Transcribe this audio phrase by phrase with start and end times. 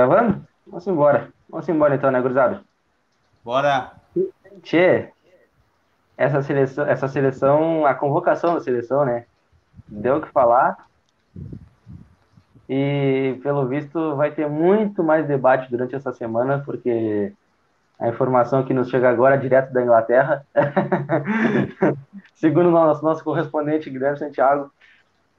[0.00, 0.46] Gravando?
[0.64, 1.28] Vamos embora.
[1.48, 2.62] Vamos embora então, né, gurizada?
[3.44, 3.94] Bora!
[4.62, 5.08] Tchê,
[6.16, 9.26] essa seleção, essa seleção, a convocação da seleção, né?
[9.88, 10.86] Deu o que falar.
[12.68, 17.32] E, pelo visto, vai ter muito mais debate durante essa semana, porque
[17.98, 20.46] a informação que nos chega agora, direto da Inglaterra,
[22.36, 24.70] segundo nosso, nosso correspondente Guilherme Santiago,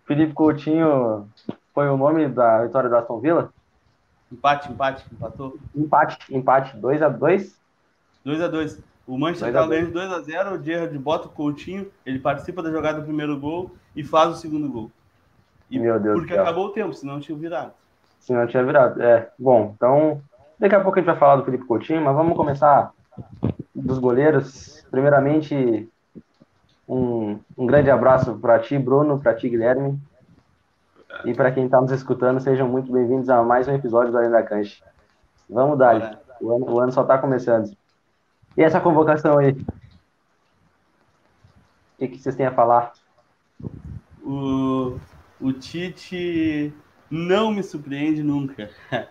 [0.06, 1.30] Felipe Coutinho
[1.74, 3.54] foi o nome da vitória do Aston Villa?
[4.32, 5.58] Empate, empate, empatou.
[5.76, 7.54] Empate, empate, 2x2.
[8.26, 8.80] 2x2.
[9.08, 13.40] O Manchester ganhando 2x0, o Gerrard bota o Coutinho, ele participa da jogada do primeiro
[13.40, 14.92] gol e faz o segundo gol.
[15.68, 17.72] E Meu Deus porque acabou o tempo, senão tinha virado.
[18.20, 19.32] Senão tinha virado, é.
[19.38, 20.22] Bom, então,
[20.60, 22.92] daqui a pouco a gente vai falar do Felipe Coutinho, mas vamos começar
[23.74, 24.86] dos goleiros.
[24.92, 25.90] Primeiramente,
[26.88, 30.00] um, um grande abraço para ti, Bruno, para ti, Guilherme.
[31.26, 34.30] E para quem está nos escutando, sejam muito bem-vindos a mais um episódio do Além
[34.30, 34.84] da Cancha.
[35.50, 37.76] Vamos dar, o ano, o ano só está começando.
[38.56, 39.52] E essa convocação aí?
[42.00, 42.94] O que, vocês têm a falar?
[44.24, 44.98] O,
[45.42, 46.74] o Tite
[47.10, 48.70] não me surpreende nunca.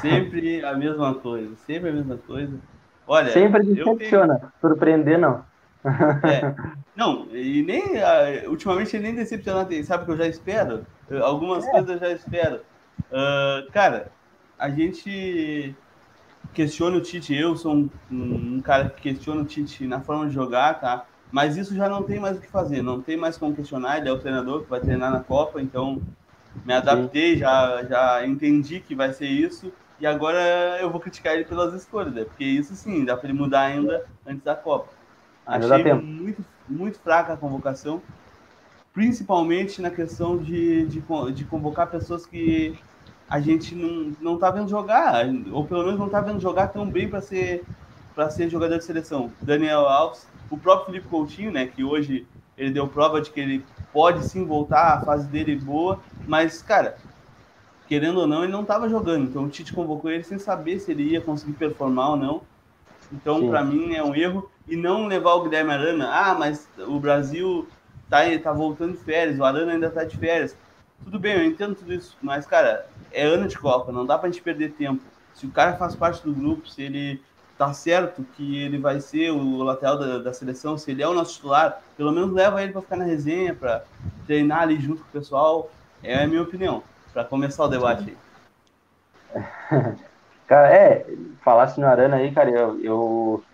[0.00, 2.58] sempre a mesma coisa, sempre a mesma coisa.
[3.06, 4.52] Olha, sempre decepciona, tenho...
[4.60, 5.44] surpreender não.
[5.84, 6.54] É.
[6.96, 7.84] Não, e nem
[8.48, 10.84] ultimamente nem decepcionado, sabe que eu já espero?
[11.22, 11.70] Algumas é.
[11.70, 12.60] coisas eu já espero.
[13.10, 14.10] Uh, cara,
[14.58, 15.74] a gente
[16.52, 20.34] questiona o Tite, eu sou um, um, cara que questiona o Tite na forma de
[20.34, 21.06] jogar, tá?
[21.30, 24.08] Mas isso já não tem mais o que fazer, não tem mais como questionar, ele
[24.08, 26.02] é o treinador que vai treinar na Copa, então
[26.64, 31.44] me adaptei, já, já entendi que vai ser isso, e agora eu vou criticar ele
[31.44, 32.24] pelas escolhas, né?
[32.24, 34.97] porque isso sim, dá para ele mudar ainda antes da Copa.
[35.48, 38.06] Achei muito, muito fraca a convocação,
[38.92, 41.04] principalmente na questão de, de,
[41.34, 42.80] de convocar pessoas que
[43.28, 46.90] a gente não, não tá vendo jogar, ou pelo menos não tá vendo jogar tão
[46.90, 47.68] bem para ser
[48.14, 49.36] para ser jogador de seleção.
[49.40, 53.70] Daniel Alves, o próprio Felipe Coutinho, né, que hoje ele deu prova de que ele
[53.92, 57.00] pode sim voltar, a fase dele boa, mas cara,
[57.86, 59.28] querendo ou não, ele não estava jogando.
[59.28, 62.48] Então o Tite convocou ele sem saber se ele ia conseguir performar ou não.
[63.10, 64.50] Então, para mim, é um erro.
[64.68, 67.66] E não levar o Guilherme Arana, ah, mas o Brasil
[68.08, 70.56] tá, tá voltando de férias, o Arana ainda tá de férias.
[71.02, 74.28] Tudo bem, eu entendo tudo isso, mas, cara, é ano de Copa, não dá pra
[74.28, 75.02] gente perder tempo.
[75.34, 77.22] Se o cara faz parte do grupo, se ele
[77.56, 81.14] tá certo que ele vai ser o lateral da, da seleção, se ele é o
[81.14, 83.84] nosso titular, pelo menos leva ele para ficar na resenha, para
[84.26, 85.70] treinar ali junto com o pessoal.
[86.02, 88.16] É a minha opinião, para começar o debate
[89.34, 89.98] aí.
[90.48, 91.06] Cara, é,
[91.42, 93.44] falasse no Arana aí, cara, eu, eu,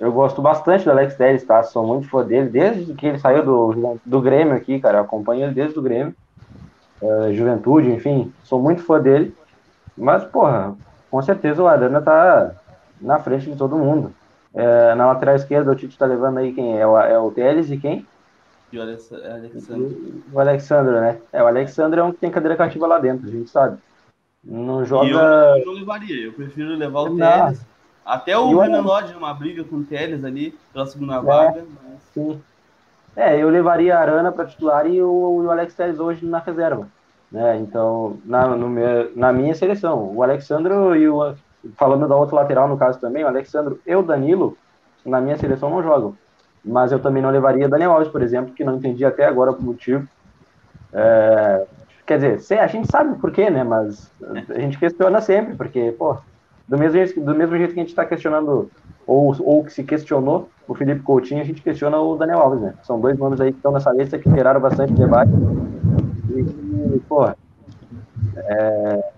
[0.00, 1.62] eu gosto bastante do Alex Telles, tá?
[1.62, 5.44] Sou muito fã dele, desde que ele saiu do, do Grêmio aqui, cara, eu acompanho
[5.44, 6.14] ele desde o Grêmio,
[7.02, 9.34] uh, Juventude, enfim, sou muito fã dele,
[9.96, 10.74] mas, porra,
[11.10, 12.52] com certeza o Arana tá
[12.98, 14.12] na frente de todo mundo.
[14.54, 16.86] É, na lateral esquerda, o Tite tá levando aí quem é?
[16.86, 18.06] O, é o Teles e quem?
[18.72, 20.22] E o Alexandre.
[20.32, 21.18] O Alexandre, né?
[21.32, 23.78] É, o Alexandre é um que tem cadeira cativa lá dentro, a gente sabe.
[24.42, 25.08] Não joga.
[25.08, 27.64] Eu, eu não levaria, eu prefiro levar o Teles.
[28.04, 31.64] Até o Renan Lodge numa briga com o Teles ali pela segunda é, vaga.
[31.82, 32.00] Mas...
[32.14, 32.40] Sim.
[33.16, 36.88] É, eu levaria a Arana para titular e o, o Alex Teles hoje na reserva.
[37.30, 37.56] Né?
[37.58, 41.34] Então, na, no meu, na minha seleção, o Alexandro e o.
[41.76, 44.56] Falando da outra lateral, no caso também, o Alexandro e o Danilo,
[45.04, 46.16] na minha seleção, não jogam.
[46.64, 49.62] Mas eu também não levaria Daniel Alves, por exemplo, que não entendi até agora o
[49.62, 50.08] motivo.
[50.92, 51.66] É,
[52.10, 53.62] Quer dizer, a gente sabe por quê, né?
[53.62, 54.10] Mas
[54.48, 56.18] a gente questiona sempre, porque, pô,
[56.70, 58.70] do mesmo jeito, do mesmo jeito que a gente está questionando,
[59.04, 62.74] ou, ou que se questionou o Felipe Coutinho, a gente questiona o Daniel Alves, né?
[62.84, 65.32] São dois nomes aí que estão nessa lista que geraram bastante debate.
[66.28, 67.26] E, pô,
[68.36, 69.12] é,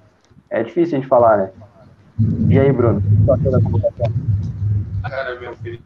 [0.49, 1.51] é difícil a gente falar, né?
[2.49, 4.07] E aí, Bruno, o que você da convocação?
[5.03, 5.79] Cara, meu filho,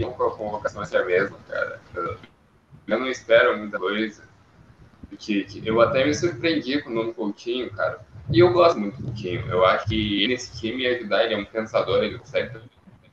[0.00, 1.78] a convocação ser a mesma, cara.
[2.86, 4.22] Eu não espero muita coisa
[5.18, 8.00] que, que eu até me surpreendi com o nome Coutinho, cara.
[8.32, 9.46] E eu gosto muito do Coutinho.
[9.46, 12.56] Eu acho que nesse time ajudar, ele é um pensador, ele consegue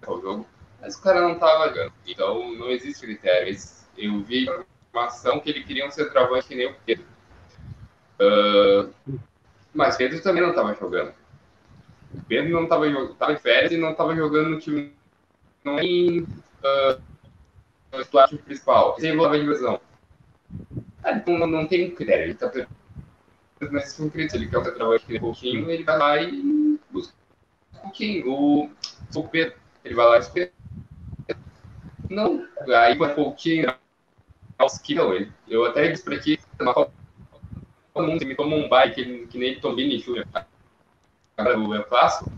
[0.08, 0.48] o jogo.
[0.82, 1.94] Mas o cara não tava jogando.
[2.08, 3.54] Então não existe critério.
[3.98, 4.50] Eu vi
[4.90, 7.06] informação que ele queria um centroavante que nem o Pedro.
[8.22, 9.20] Uh,
[9.74, 11.14] mas Pedro também não tava jogando.
[12.14, 14.94] O Pedro não tava jogando, tava em férias e não tava jogando no time
[15.66, 17.02] não em uh,
[17.92, 18.96] no principal.
[19.00, 19.82] Sem volta de lesão.
[21.04, 22.79] Ah, não, não tem critério, ele tá mas
[23.60, 27.14] com critério, ele quer um trabalho aqui um pouquinho, ele vai lá e busca
[27.76, 28.32] um pouquinho.
[28.32, 28.70] O,
[29.16, 30.52] o Pedro, ele vai lá e espera.
[32.10, 33.68] Não, aí um pouquinho,
[34.84, 36.74] que não, ele, eu até disse para aqui, uma
[37.94, 40.26] comum, me toma um bike, que, que nem Tombini Júnior.
[41.38, 42.32] o El Clássico,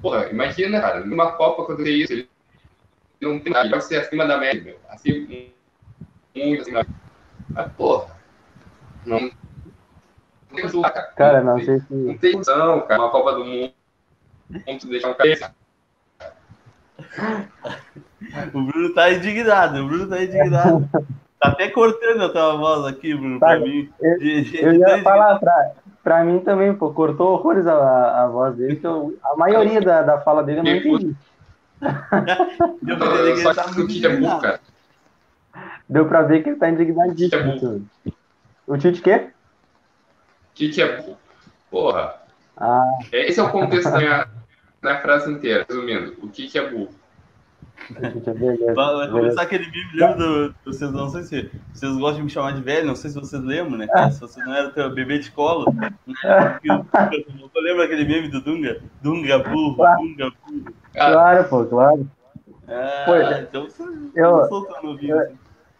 [0.00, 2.28] porra, imagina, cara, numa Copa acontecer isso, ele
[3.20, 4.78] não tem nada, vai ser acima da média, meu.
[4.88, 5.52] Assim,
[6.34, 7.00] muito acima da média.
[7.50, 8.19] Mas, porra,
[9.06, 9.20] não.
[9.20, 9.30] Não
[10.70, 11.02] tem cara.
[11.16, 11.94] Cara, não sei se.
[11.94, 13.00] Não tem função, cara.
[13.00, 13.72] Uma Copa do Mundo.
[14.66, 15.54] Vamos deixar um cabeça.
[18.54, 20.88] O Bruno tá indignado, o Bruno tá indignado.
[20.92, 23.90] Tá até cortando a tua voz aqui, Bruno, pra Tá, mim.
[24.00, 25.72] Eu, De- de- eu ia de- falar pra,
[26.04, 30.02] pra mim também, pô, cortou horrores a, a voz dele, que eu, a maioria da,
[30.02, 31.16] da fala dele eu não entendi.
[32.82, 34.42] Deu pra entender que ele tá muito é indignado.
[34.42, 34.60] cara.
[35.88, 37.86] Deu pra ver que ele tá indignadíssimo.
[38.70, 39.30] O Tite quê?
[40.54, 41.18] Tite é burro.
[41.70, 42.14] Porra.
[42.56, 44.28] Ah, Esse é o contexto da minha,
[44.80, 45.66] na frase inteira.
[45.68, 46.88] Resumindo, o Tite é burro.
[47.90, 48.74] beleza.
[48.74, 52.52] Vai começar aquele meme, lembra do, vocês não sei se vocês gostam de me chamar
[52.52, 54.12] de velho, não sei se vocês lembram, né, cara?
[54.12, 55.90] Se você não era teu bebê de colo, né?
[56.62, 58.80] Que o Dunga- Tu lembra aquele meme do Dunga?
[59.02, 60.64] Dunga burro, Dunga burro.
[60.94, 62.08] Claro, pô, claro.
[62.68, 63.82] Ah, Pô, então você
[64.14, 64.50] eu- assim.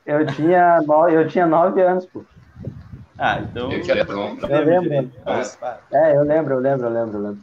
[0.06, 2.24] Eu tinha, no, eu tinha nove anos, pô.
[3.20, 3.70] Ah, então.
[3.70, 3.80] Eu
[4.48, 5.12] Eu lembro.
[5.26, 5.78] Ah.
[5.92, 7.42] É, eu lembro, eu lembro, eu lembro, eu lembro.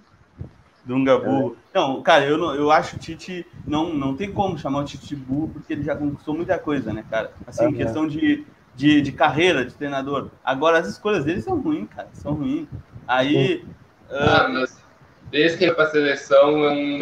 [0.84, 1.58] Dunga burro.
[1.74, 3.46] Não, cara, eu, não, eu acho o Tite.
[3.68, 6.92] Não, não tem como chamar o Tite de burro, porque ele já conquistou muita coisa,
[6.92, 7.32] né, cara?
[7.46, 7.78] Assim, em Aham.
[7.78, 10.32] questão de, de, de carreira, de treinador.
[10.44, 12.10] Agora, as escolhas dele são ruins, cara.
[12.14, 12.68] São ruins.
[13.08, 13.64] Aí.
[14.10, 14.82] ah, Ah, mas
[15.30, 17.00] desde que ele foi pra seleção, eu não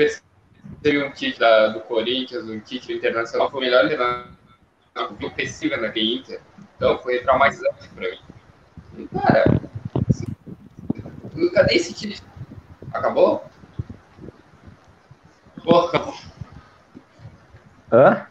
[0.81, 4.25] teve um Tite da, do Corinthians, um Tite do Internacional, foi o melhor treinador
[5.23, 6.41] ofensiva naquele Inter.
[6.75, 8.17] Então foi traumatizante pra mim.
[8.97, 9.43] E, cara,
[11.53, 12.23] cadê esse Tite?
[12.93, 13.43] Acabou?
[15.63, 16.13] Porra,
[17.91, 18.27] Hã?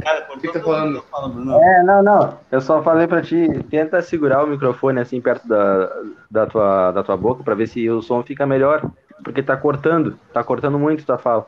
[0.00, 1.02] cara, por Fica falando.
[1.10, 1.52] Fala, Bruno.
[1.54, 2.40] É, não, não.
[2.50, 5.90] Eu só falei pra ti, tenta segurar o microfone assim perto da,
[6.30, 8.90] da, tua, da tua boca pra ver se o som fica melhor.
[9.24, 11.46] Porque tá cortando, tá cortando muito tua fala.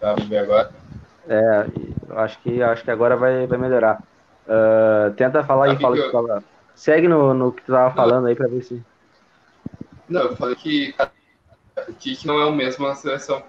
[0.00, 0.70] tá, vamos ver agora.
[1.26, 1.66] É,
[2.08, 3.98] eu acho que, acho que agora vai, vai melhorar.
[4.48, 6.44] Ah, tenta falar e fala tava.
[6.74, 8.82] Segue no, no que tu tava falando aí pra ver se.
[10.08, 10.94] Não, eu falei que
[11.88, 13.42] o Tite não é o mesmo na seleção.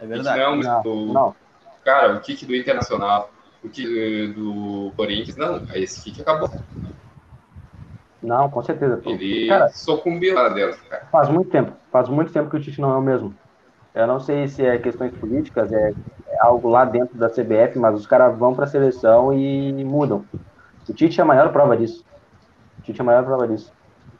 [0.00, 0.38] É verdade.
[0.38, 0.72] não é o mesmo.
[0.72, 1.36] Não, do- não.
[1.84, 3.30] Cara, o Tite do Internacional,
[3.64, 5.62] o Tite do Corinthians, não.
[5.74, 6.50] Esse Tite acabou.
[8.22, 8.98] Não, com certeza.
[8.98, 9.10] pô.
[9.10, 11.06] Ele Cara, sucumbiu lá dentro, cara.
[11.10, 11.72] faz muito tempo.
[11.90, 13.34] Faz muito tempo que o Tite não é o mesmo.
[13.94, 17.94] Eu não sei se é questões políticas, é, é algo lá dentro da CBF, mas
[17.98, 20.28] os caras vão pra seleção e mudam.
[20.88, 22.04] O Tite é a maior prova disso.
[22.82, 23.72] O Tite é a maior prova disso.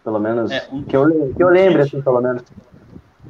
[0.05, 1.07] Pelo menos É, o- que, eu,
[1.37, 2.43] que eu o lembre, Tite- assim, pelo menos.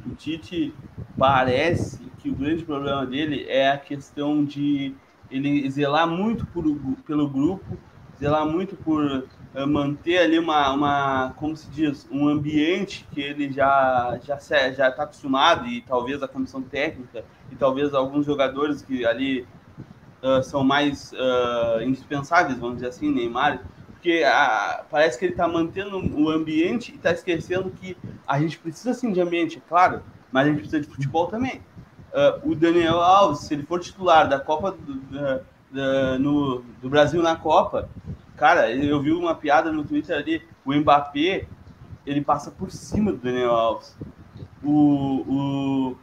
[0.03, 0.79] O Tite
[1.17, 4.99] parece que o grande problema dele é a questão de
[5.29, 6.63] ele zelar muito por,
[7.05, 7.83] pelo grupo,
[8.17, 9.29] zelar muito por
[9.67, 14.37] manter ali uma, uma, como se diz, um ambiente que ele já já
[14.71, 19.45] já está acostumado e talvez a comissão técnica e talvez alguns jogadores que ali
[20.23, 25.47] ah, são mais ah, indispensáveis, vamos dizer assim, Neymar, porque ah, parece que ele está
[25.47, 30.01] mantendo o ambiente e está esquecendo que a gente precisa sim de ambiente, é claro,
[30.31, 31.61] mas a gente precisa de futebol também.
[32.43, 35.01] O Daniel Alves, se ele for titular da Copa do,
[36.19, 37.89] no, do Brasil na Copa,
[38.41, 41.45] cara, eu vi uma piada no Twitter ali, o Mbappé,
[42.03, 43.95] ele passa por cima do Daniel Alves.
[44.63, 44.71] O,
[45.29, 45.95] o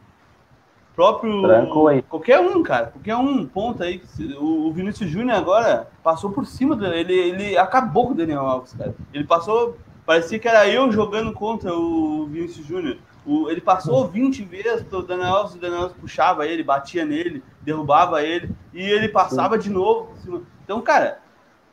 [0.95, 1.41] próprio.
[1.41, 2.01] Trancou aí.
[2.01, 4.01] Qualquer um, cara, qualquer um ponto aí.
[4.39, 8.45] O, o Vinícius Júnior agora passou por cima dele, ele, ele acabou com o Daniel
[8.47, 8.95] Alves, cara.
[9.13, 9.77] Ele passou.
[10.05, 12.97] Parecia que era eu jogando contra o Vinícius Júnior.
[13.25, 17.43] O- ele passou 20 vezes pro Daniel Alves, o Daniel Alves puxava ele, batia nele,
[17.61, 20.41] derrubava ele, e ele passava de novo por cima.
[20.63, 21.19] Então, cara,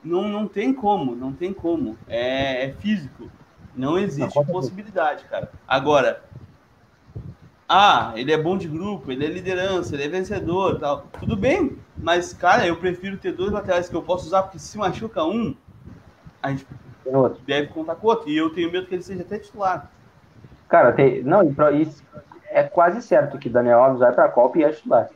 [0.03, 1.97] não, não tem como, não tem como.
[2.09, 3.31] É, é físico.
[3.75, 5.51] Não existe Não, possibilidade, cara.
[5.69, 6.23] Agora,
[7.69, 11.07] ah, ele é bom de grupo, ele é liderança, ele é vencedor tal.
[11.19, 14.79] Tudo bem, mas, cara, eu prefiro ter dois laterais que eu posso usar, porque se
[14.79, 15.55] machuca um,
[16.43, 16.67] a gente
[17.45, 18.29] deve contar com outro.
[18.29, 19.91] E eu tenho medo que ele seja até titular.
[20.69, 22.03] Cara, tem, não, isso
[22.51, 25.09] é quase certo que Daniel Alves vai pra Copa e é titular.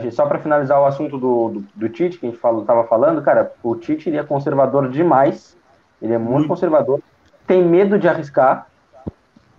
[0.00, 2.84] Gente- Só para finalizar o assunto do, do, do Tite, que a gente falou, tava
[2.84, 5.56] falando, cara, o Tite ele é conservador demais.
[6.02, 6.48] Ele é muito Muito.
[6.48, 7.00] conservador.
[7.46, 8.66] Tem medo de arriscar.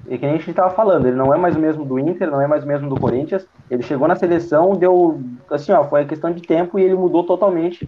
[0.07, 2.29] E que nem a gente tava falando, ele não é mais o mesmo do Inter,
[2.29, 3.47] não é mais o mesmo do Corinthians.
[3.69, 5.21] Ele chegou na seleção, deu.
[5.49, 7.87] Assim, ó, foi questão de tempo e ele mudou totalmente.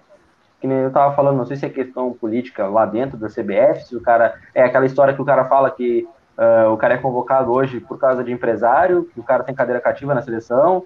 [0.62, 3.84] Que nem eu tava falando, não sei se é questão política lá dentro da CBF,
[3.86, 4.36] se o cara.
[4.54, 7.98] É aquela história que o cara fala que ah, o cara é convocado hoje por
[8.00, 10.84] causa de empresário, que o cara tem cadeira cativa na seleção,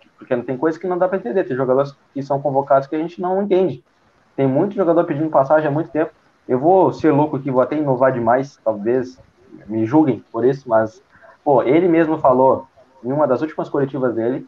[0.00, 1.44] que- porque não tem coisa que não dá para entender.
[1.44, 3.82] Tem jogadores que são convocados que a gente não entende.
[4.36, 6.10] Tem muito jogador pedindo passagem há muito tempo.
[6.48, 9.18] eu vou ser louco aqui, vou até inovar demais, talvez
[9.66, 11.02] me julguem por isso, mas,
[11.44, 12.66] pô, ele mesmo falou
[13.04, 14.46] em uma das últimas coletivas dele,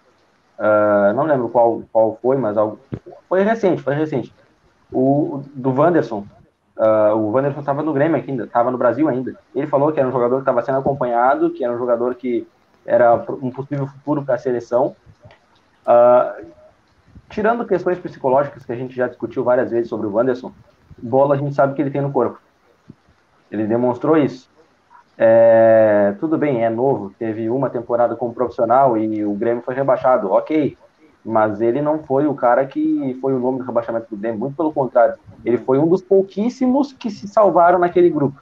[0.58, 2.78] uh, não lembro qual, qual foi, mas algo,
[3.28, 4.34] foi recente, foi recente,
[4.92, 6.24] o do Wanderson,
[6.76, 10.08] uh, o Wanderson estava no Grêmio ainda, estava no Brasil ainda, ele falou que era
[10.08, 12.46] um jogador que estava sendo acompanhado, que era um jogador que
[12.84, 14.96] era um possível futuro para a seleção,
[15.86, 16.46] uh,
[17.28, 20.52] tirando questões psicológicas que a gente já discutiu várias vezes sobre o Wanderson,
[20.98, 22.38] bola a gente sabe que ele tem no corpo.
[23.50, 24.50] Ele demonstrou isso.
[25.16, 30.30] É, tudo bem, é novo, teve uma temporada como profissional e o Grêmio foi rebaixado,
[30.30, 30.76] ok.
[31.22, 34.56] Mas ele não foi o cara que foi o nome do rebaixamento do Grêmio, muito
[34.56, 35.16] pelo contrário.
[35.44, 38.40] Ele foi um dos pouquíssimos que se salvaram naquele grupo.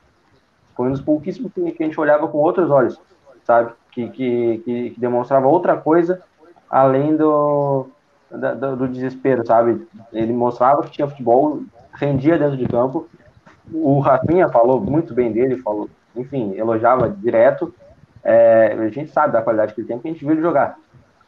[0.77, 3.01] Foi um dos pouquíssimos que, a gente olhava com outros olhos,
[3.43, 3.73] sabe?
[3.91, 6.23] Que, que, que, que demonstrava outra coisa
[6.71, 7.87] além do,
[8.77, 9.87] do, desespero, sabe?
[10.13, 13.09] Ele mostrava que tinha futebol, rendia dentro de campo.
[13.73, 17.75] O Rafinha falou muito bem dele, falou, enfim, elogiava direto.
[18.23, 20.79] É, a gente sabe da qualidade que ele tem, porque a gente viu ele jogar.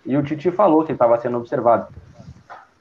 [0.05, 1.89] E o Titi falou que ele estava sendo observado.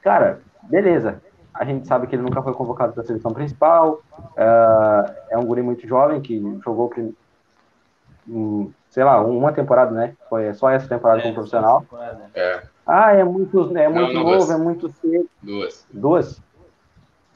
[0.01, 1.21] Cara, beleza.
[1.53, 4.01] A gente sabe que ele nunca foi convocado para a seleção principal.
[4.17, 6.89] Uh, é um guri muito jovem que jogou,
[8.89, 10.15] sei lá, uma temporada, né?
[10.29, 11.85] Foi só essa temporada é, como profissional.
[12.33, 12.61] É.
[12.85, 14.49] Ah, é muito, é muito não, novo, duas.
[14.49, 15.29] é muito cedo.
[15.41, 15.85] Duas.
[15.93, 16.41] Duas?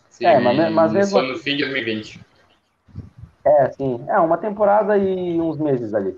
[0.09, 1.21] Sim, é, mas, mas mesmo...
[1.21, 2.19] no fim de 2020.
[3.45, 4.03] É, sim.
[4.07, 6.17] É, uma temporada e uns meses ali.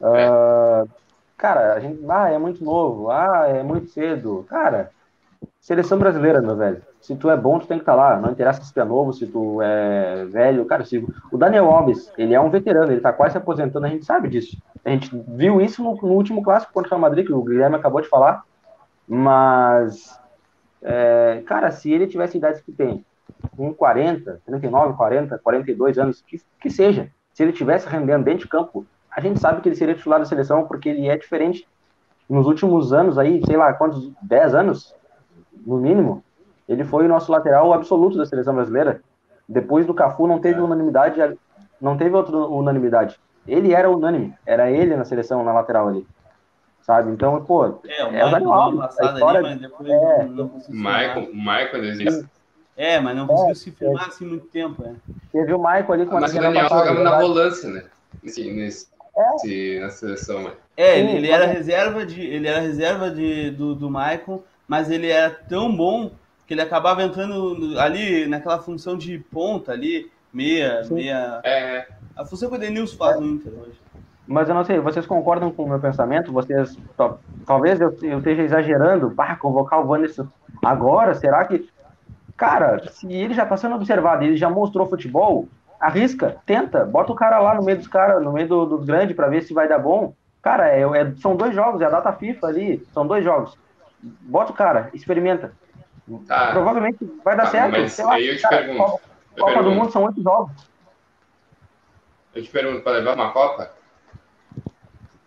[0.00, 0.30] É.
[0.30, 0.88] Uh,
[1.36, 2.00] cara, a gente.
[2.08, 3.10] Ah, é muito novo.
[3.10, 4.44] Ah, é muito cedo.
[4.48, 4.90] Cara,
[5.60, 6.82] seleção brasileira, meu velho.
[7.04, 8.18] Se tu é bom, tu tem que estar tá lá.
[8.18, 10.64] Não interessa se tu é novo, se tu é velho.
[10.64, 11.06] Cara, se...
[11.30, 14.26] o Daniel Alves, ele é um veterano, ele tá quase se aposentando, a gente sabe
[14.26, 14.56] disso.
[14.82, 18.00] A gente viu isso no, no último clássico contra o Madrid, que o Guilherme acabou
[18.00, 18.42] de falar.
[19.06, 20.18] Mas,
[20.80, 23.04] é, cara, se ele tivesse a idade que tem,
[23.54, 28.48] com 40, 39, 40, 42 anos, que, que seja, se ele tivesse rendendo dentro de
[28.48, 31.68] campo, a gente sabe que ele seria titular da seleção porque ele é diferente.
[32.26, 34.96] Nos últimos anos aí, sei lá, quantos, 10 anos,
[35.66, 36.24] no mínimo,
[36.68, 39.00] ele foi o nosso lateral absoluto da seleção brasileira.
[39.48, 40.62] Depois do Cafu não teve é.
[40.62, 41.38] unanimidade,
[41.80, 43.18] não teve outra unanimidade.
[43.46, 46.06] Ele era unânime, era ele na seleção, na lateral ali
[46.84, 47.10] sabe?
[47.10, 47.68] Então, pô, é,
[48.04, 49.40] o é Michael ano passado história...
[49.40, 50.24] ali, mas depois é.
[50.24, 52.26] não, conseguiu Michael, Michael existe.
[52.76, 54.08] É, mas não conseguiu é, se filmar é.
[54.08, 54.96] assim muito tempo, né?
[55.32, 57.84] Teve o Michael ali com a Mas o Daniel jogava na volância, né?
[58.22, 59.80] Nesse, nesse, é.
[59.80, 60.52] na seleção, né?
[60.76, 62.20] É, ele, ele era reserva de.
[62.20, 66.10] Ele era reserva de, do, do Michael, mas ele era tão bom
[66.46, 70.94] que ele acabava entrando ali naquela função de ponta ali, meia, Sim.
[70.94, 71.40] meia.
[71.44, 71.86] É.
[72.16, 73.80] A função que o Denilson faz no Inter hoje.
[74.26, 76.32] Mas eu não sei, vocês concordam com o meu pensamento?
[76.32, 76.78] Vocês,
[77.44, 80.26] talvez eu, eu esteja exagerando, para convocar o Wanderson
[80.64, 81.68] agora, será que...
[82.36, 85.46] Cara, se ele já está sendo observado, ele já mostrou futebol,
[85.78, 89.14] arrisca, tenta, bota o cara lá no meio dos caras, no meio dos do grandes,
[89.14, 90.14] para ver se vai dar bom.
[90.42, 93.56] Cara, é, é, são dois jogos, é a data FIFA ali, são dois jogos.
[94.02, 95.52] Bota o cara, experimenta.
[96.26, 96.52] Tá.
[96.52, 97.72] Provavelmente vai dar tá, certo.
[97.72, 98.78] Mas lá, aí eu te cara, pergunto.
[98.78, 99.00] Copa,
[99.38, 99.70] Copa pergunto.
[99.70, 100.52] do Mundo são oito jogos.
[102.34, 103.70] Eu te pergunto, para levar uma Copa?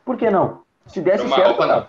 [0.05, 0.61] Por que não?
[0.85, 1.47] Se desse uma certo.
[1.47, 1.87] Roupa, não.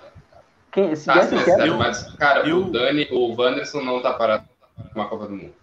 [0.73, 1.59] Quem, se ah, desse certo.
[1.59, 2.63] Sério, mas, cara, eu...
[2.63, 4.45] o Dani, o Wanderson não tá parado
[4.93, 5.55] com a Copa do Mundo.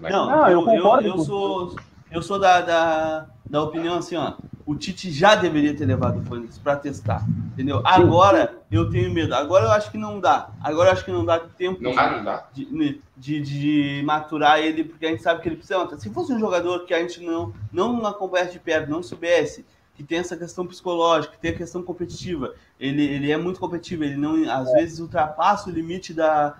[0.00, 1.06] Não, não, eu, concordo.
[1.06, 1.76] Eu, eu sou,
[2.10, 4.34] eu sou da, da, da opinião assim, ó.
[4.66, 7.82] O Tite já deveria ter levado o Wanderson para testar, entendeu?
[7.84, 9.34] Agora eu tenho medo.
[9.34, 10.50] Agora eu acho que não dá.
[10.62, 12.48] Agora eu acho que não dá tempo não dá, não dá.
[12.52, 15.98] De, de, de, maturar ele, porque a gente sabe que ele precisa.
[15.98, 20.02] Se fosse um jogador que a gente não, não acompanhasse de perto, não soubesse que
[20.02, 22.54] tem essa questão psicológica, que tem a questão competitiva.
[22.80, 24.74] Ele, ele é muito competitivo, ele não às é.
[24.74, 26.56] vezes ultrapassa o limite da,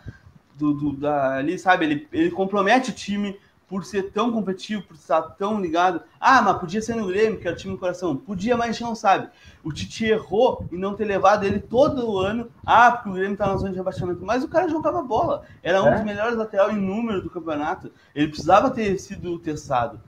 [0.54, 1.84] do, do, da ali, sabe?
[1.84, 3.36] Ele, ele compromete o time
[3.74, 6.00] por ser tão competitivo, por estar tão ligado.
[6.20, 8.16] Ah, mas podia ser no Grêmio, que era o time do coração.
[8.16, 9.28] Podia, mas a gente não sabe.
[9.64, 12.48] O Tite errou em não ter levado ele todo o ano.
[12.64, 14.24] Ah, porque o Grêmio tá na zona de rebaixamento.
[14.24, 15.42] Mas o cara jogava bola.
[15.60, 15.94] Era um é.
[15.96, 17.90] dos melhores lateral em número do campeonato.
[18.14, 20.00] Ele precisava ter sido testado.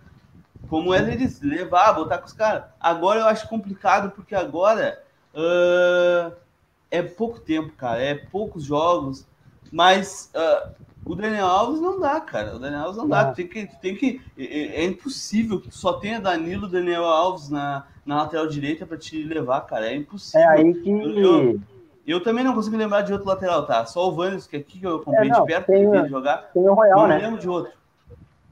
[0.68, 2.66] Como ele disse, levar, botar com os caras.
[2.78, 5.02] Agora eu acho complicado, porque agora
[5.34, 6.32] uh,
[6.88, 8.00] é pouco tempo, cara.
[8.00, 9.26] É poucos jogos.
[9.72, 10.70] Mas uh,
[11.06, 12.56] o Daniel Alves não dá, cara.
[12.56, 13.32] O Daniel Alves não, dá.
[13.32, 18.22] Tem que, tem que, é, é impossível que só tenha Danilo Daniel Alves na, na
[18.22, 19.86] lateral direita para te levar, cara.
[19.86, 20.40] É impossível.
[20.40, 20.90] É aí que.
[20.90, 21.60] Eu, eu,
[22.04, 23.86] eu, também não consigo lembrar de outro lateral, tá?
[23.86, 26.50] Só o Vannes, que aqui que eu comprei é, de perto tem, jogar.
[26.52, 27.14] Tem o Royal, não né?
[27.14, 27.72] Não lembro de outro.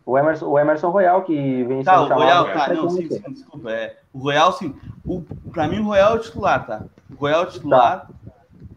[0.06, 3.32] O Emerson, o Emerson Royal, que vem tá, sendo o Royal, tá, não, sim, sim,
[3.32, 3.70] desculpa.
[3.72, 4.76] É, o Royal, sim.
[5.04, 6.82] O, pra mim, o Royal é o titular, tá?
[7.10, 8.06] O Royal é o titular.
[8.06, 8.14] Tá.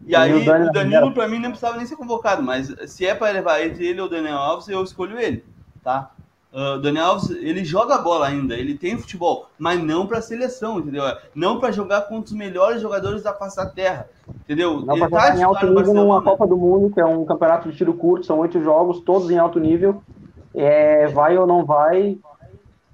[0.08, 3.14] E, aí, o Danilo, Danilo pra mim, não precisava nem ser convocado, mas se é
[3.14, 5.44] para levar entre ele ou o Daniel Alves, eu escolho ele,
[5.84, 6.10] tá?
[6.50, 11.04] Uh, Daniel Alves, ele joga bola ainda, ele tem futebol, mas não para seleção, entendeu?
[11.34, 14.08] Não para jogar contra os melhores jogadores da face da terra,
[14.44, 14.80] entendeu?
[14.80, 17.76] Não para tá em alto nível numa Copa do Mundo, que é um campeonato de
[17.76, 20.02] tiro curto, são oito jogos, todos em alto nível.
[20.54, 22.18] É, vai ou não vai?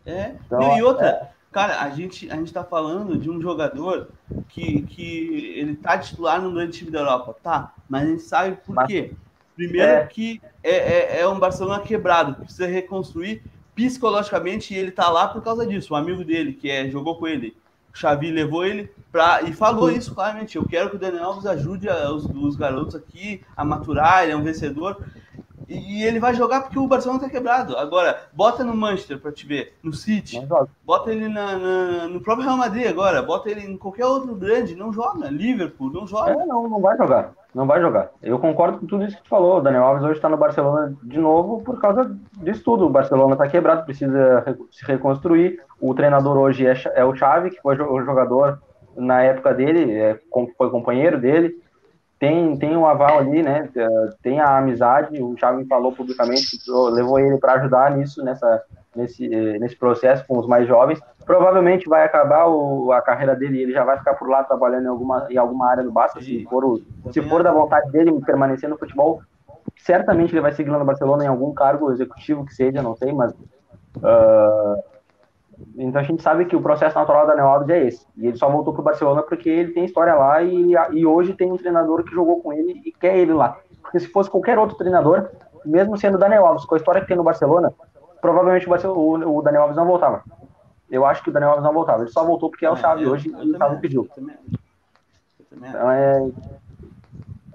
[0.04, 0.34] É.
[0.44, 1.28] Então, e outra, é...
[1.52, 4.08] cara, a gente a gente está falando de um jogador
[4.48, 7.74] que, que ele tá titular no grande time da Europa, tá?
[7.88, 8.86] Mas a gente sabe por mas...
[8.86, 9.12] quê.
[9.54, 10.06] Primeiro é.
[10.06, 13.42] que é, é, é, um Barcelona quebrado, precisa reconstruir
[13.74, 15.94] psicologicamente e ele tá lá por causa disso.
[15.94, 17.56] Um amigo dele, que é, jogou com ele,
[17.92, 20.56] o Xavi levou ele para e falou isso claramente.
[20.56, 24.36] Eu quero que o Daniel Alves ajude os, os garotos aqui a maturar, ele é
[24.36, 25.04] um vencedor.
[25.68, 27.76] E ele vai jogar porque o Barcelona tá quebrado.
[27.76, 30.40] Agora, bota no Manchester para te ver, no City.
[30.84, 33.22] Bota ele na, na, no próprio Real Madrid agora.
[33.22, 34.74] Bota ele em qualquer outro grande.
[34.74, 35.28] Não joga.
[35.28, 36.32] Liverpool, não joga.
[36.32, 37.32] É, não, não vai jogar.
[37.54, 38.10] Não vai jogar.
[38.20, 39.58] Eu concordo com tudo isso que tu falou.
[39.58, 42.86] O Daniel Alves hoje está no Barcelona de novo por causa disso tudo.
[42.86, 45.60] O Barcelona tá quebrado, precisa se reconstruir.
[45.80, 48.60] O treinador hoje é, é o Xavi, que foi o jogador
[48.96, 50.18] na época dele, é,
[50.56, 51.63] foi companheiro dele
[52.24, 53.68] tem, tem um aval ali, né?
[54.22, 55.22] Tem a amizade.
[55.22, 56.58] O Xavi falou publicamente,
[56.90, 58.62] levou ele para ajudar nisso, nessa,
[58.96, 60.98] nesse, nesse processo com os mais jovens.
[61.26, 64.88] Provavelmente vai acabar o, a carreira dele, ele já vai ficar por lá trabalhando em
[64.88, 68.70] alguma, em alguma área do Barça, se for, o, se for da vontade dele permanecer
[68.70, 69.20] no futebol.
[69.76, 73.12] Certamente ele vai seguir lá no Barcelona em algum cargo executivo que seja, não sei,
[73.12, 74.82] mas uh,
[75.76, 78.06] então a gente sabe que o processo natural da Daniel Alves é esse.
[78.16, 81.34] E ele só voltou para o Barcelona porque ele tem história lá e, e hoje
[81.34, 83.58] tem um treinador que jogou com ele e quer ele lá.
[83.82, 85.30] Porque se fosse qualquer outro treinador,
[85.64, 87.72] mesmo sendo o Daniel Alves, com a história que tem no Barcelona,
[88.20, 90.22] provavelmente o, o Daniel Alves não voltava.
[90.90, 92.02] Eu acho que o Daniel Alves não voltava.
[92.02, 94.08] Ele só voltou porque é o Chave hoje e o Chave pediu.
[95.52, 96.30] Então é,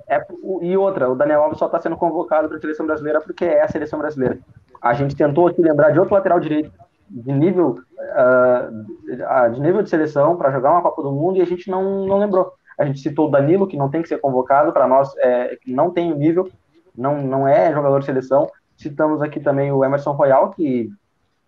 [0.07, 0.25] é,
[0.61, 3.61] e outra, o Daniel Alves só está sendo convocado para a seleção brasileira porque é
[3.61, 4.39] a seleção brasileira.
[4.81, 6.71] A gente tentou aqui lembrar de outro lateral direito
[7.09, 11.45] de nível, uh, de nível de seleção para jogar uma Copa do Mundo e a
[11.45, 12.53] gente não, não lembrou.
[12.77, 15.91] A gente citou o Danilo, que não tem que ser convocado, para nós é, não
[15.91, 16.49] tem o nível,
[16.95, 18.49] não, não é jogador de seleção.
[18.77, 20.89] Citamos aqui também o Emerson Royal, que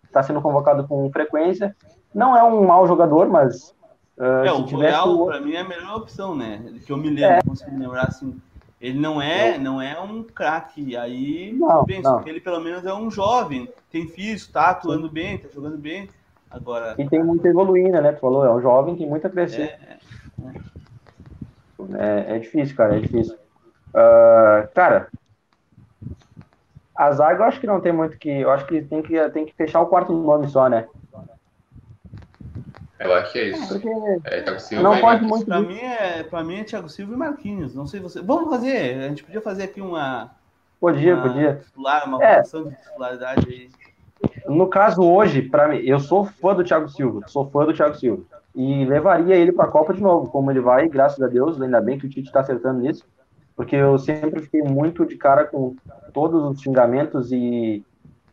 [0.04, 1.74] está sendo convocado com frequência.
[2.14, 3.74] Não é um mau jogador, mas.
[4.18, 6.62] Uh, é, o Royal, para mim, é a melhor opção, né?
[6.84, 7.42] Que eu me lembro, é.
[7.42, 8.38] consigo lembrar assim.
[8.82, 10.96] Ele não é, não é um craque.
[10.96, 12.20] Aí não, penso não.
[12.20, 15.14] que ele pelo menos é um jovem, tem físico, tá atuando Sim.
[15.14, 16.08] bem, tá jogando bem.
[16.50, 16.96] Agora.
[16.98, 18.10] E tem muito evoluindo, né?
[18.10, 19.78] Tu falou, é um jovem, tem muito a crescer.
[19.78, 19.98] É,
[20.44, 22.32] é.
[22.32, 23.36] é, é difícil, cara, é difícil.
[23.94, 25.08] Uh, cara,
[26.96, 28.28] a zaga eu acho que não tem muito que.
[28.28, 30.88] Eu acho que tem que, tem que fechar o quarto nome só, né?
[33.02, 33.68] Eu acho que é isso.
[33.68, 33.88] Porque
[34.24, 35.46] é, Thiago Silva não pode muito.
[35.46, 37.74] Para mim, é, pra mim é Thiago Silva e Marquinhos.
[37.74, 38.22] Não sei você.
[38.22, 38.98] Vamos fazer.
[38.98, 40.30] A gente podia fazer aqui uma.
[40.80, 41.54] Podia, uma podia.
[41.56, 42.42] Titular, uma é.
[42.42, 43.70] de titularidade aí.
[44.46, 47.26] No caso, hoje, para mim, eu sou fã do Thiago Silva.
[47.26, 48.22] Sou fã do Thiago Silva.
[48.54, 51.60] E levaria ele para a Copa de novo, como ele vai, graças a Deus.
[51.60, 53.04] Ainda bem que o Tite está acertando nisso.
[53.56, 55.74] Porque eu sempre fiquei muito de cara com
[56.12, 57.84] todos os xingamentos e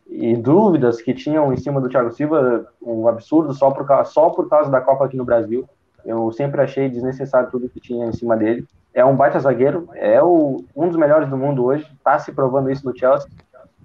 [0.09, 4.49] e dúvidas que tinham em cima do Thiago Silva, um absurdo só por, só por
[4.49, 5.69] causa da Copa aqui no Brasil.
[6.03, 8.65] Eu sempre achei desnecessário tudo que tinha em cima dele.
[8.91, 12.71] É um baita zagueiro, é o, um dos melhores do mundo hoje, está se provando
[12.71, 13.29] isso no Chelsea.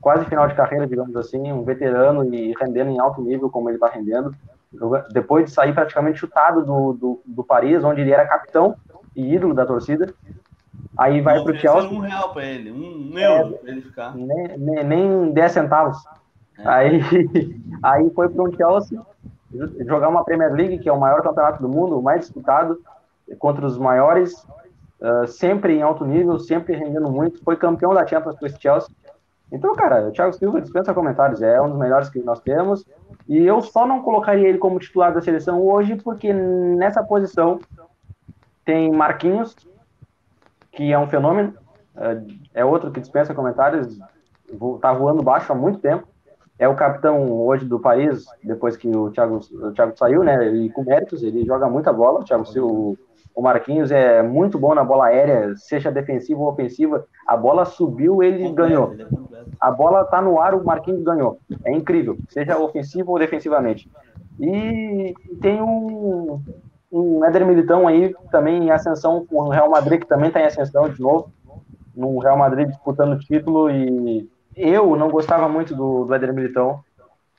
[0.00, 3.76] Quase final de carreira, digamos assim, um veterano e rendendo em alto nível como ele
[3.76, 4.34] está rendendo.
[5.12, 8.76] Depois de sair praticamente chutado do, do, do Paris, onde ele era capitão
[9.14, 10.12] e ídolo da torcida,
[10.96, 11.90] Aí vai para o Chelsea.
[11.90, 14.14] um real para ele, um euro é, ele ficar.
[14.14, 15.96] Nem, nem, nem 10 centavos.
[16.58, 16.68] É.
[16.68, 17.00] Aí,
[17.82, 19.00] aí foi para um Chelsea
[19.86, 22.80] jogar uma Premier League, que é o maior campeonato do mundo, o mais disputado,
[23.38, 24.46] contra os maiores,
[25.00, 27.42] uh, sempre em alto nível, sempre rendendo muito.
[27.42, 28.90] Foi campeão da Champions com esse Chelsea.
[29.52, 32.84] Então, cara, o Thiago Silva dispensa comentários, é um dos melhores que nós temos.
[33.28, 37.60] E eu só não colocaria ele como titular da seleção hoje, porque nessa posição
[38.64, 39.54] tem Marquinhos,
[40.76, 41.54] que é um fenômeno,
[41.96, 43.98] é, é outro que dispensa comentários,
[44.80, 46.06] tá voando baixo há muito tempo.
[46.58, 50.48] É o capitão hoje do país, depois que o Thiago, o Thiago saiu, né?
[50.54, 52.20] E com méritos, ele joga muita bola.
[52.20, 52.96] O Thiago o,
[53.34, 57.04] o Marquinhos é muito bom na bola aérea, seja defensiva ou ofensiva.
[57.26, 58.94] A bola subiu, ele ganhou.
[59.60, 61.38] A bola tá no ar, o Marquinhos ganhou.
[61.64, 63.90] É incrível, seja ofensivo ou defensivamente.
[64.38, 66.40] E tem um,
[66.94, 70.46] um Éder Militão aí também em ascensão com o Real Madrid, que também está em
[70.46, 71.32] ascensão de novo,
[71.94, 73.68] no Real Madrid disputando o título.
[73.68, 76.84] E eu não gostava muito do, do Éder Militão,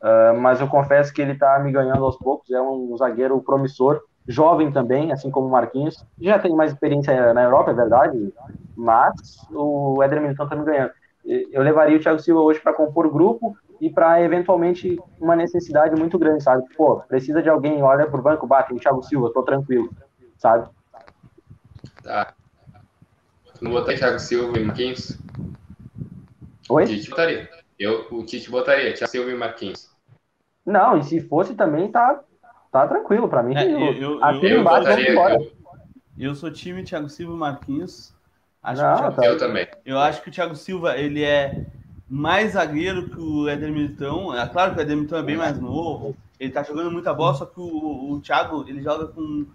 [0.02, 2.52] uh, mas eu confesso que ele está me ganhando aos poucos.
[2.52, 6.06] É um zagueiro promissor, jovem também, assim como o Marquinhos.
[6.20, 8.34] Já tem mais experiência na Europa, é verdade,
[8.76, 9.16] mas
[9.54, 10.92] o Éder Militão está me ganhando.
[11.24, 16.18] Eu levaria o Thiago Silva hoje para compor grupo, e para eventualmente uma necessidade muito
[16.18, 16.64] grande, sabe?
[16.76, 19.94] Pô, precisa de alguém, olha pro banco, bate, o Thiago Silva, tô tranquilo,
[20.38, 20.70] sabe?
[22.04, 22.34] Tá.
[23.62, 25.18] Não botaria Thiago Silva e Marquinhos?
[26.70, 26.84] Oi?
[26.84, 27.50] O Tite botaria.
[27.78, 29.90] Eu, o Tite botaria, Thiago Silva e Marquinhos.
[30.66, 32.24] Não, e se fosse também, tá,
[32.72, 33.56] tá tranquilo para mim.
[33.56, 35.56] É, eu, eu, aqui eu, embaixo, botaria- vamos embora.
[36.18, 38.14] Eu sou time Thiago Silva e Marquinhos.
[38.64, 39.26] Acho Não, que o Thiago tá.
[39.26, 39.68] Eu também.
[39.86, 41.66] Eu acho que o Thiago Silva ele é
[42.16, 44.34] mais zagueiro que o Éder Militão.
[44.34, 46.16] É claro que o Éder Militão é bem mais novo.
[46.40, 49.46] Ele tá jogando muita bola, só que o, o Thiago ele joga com.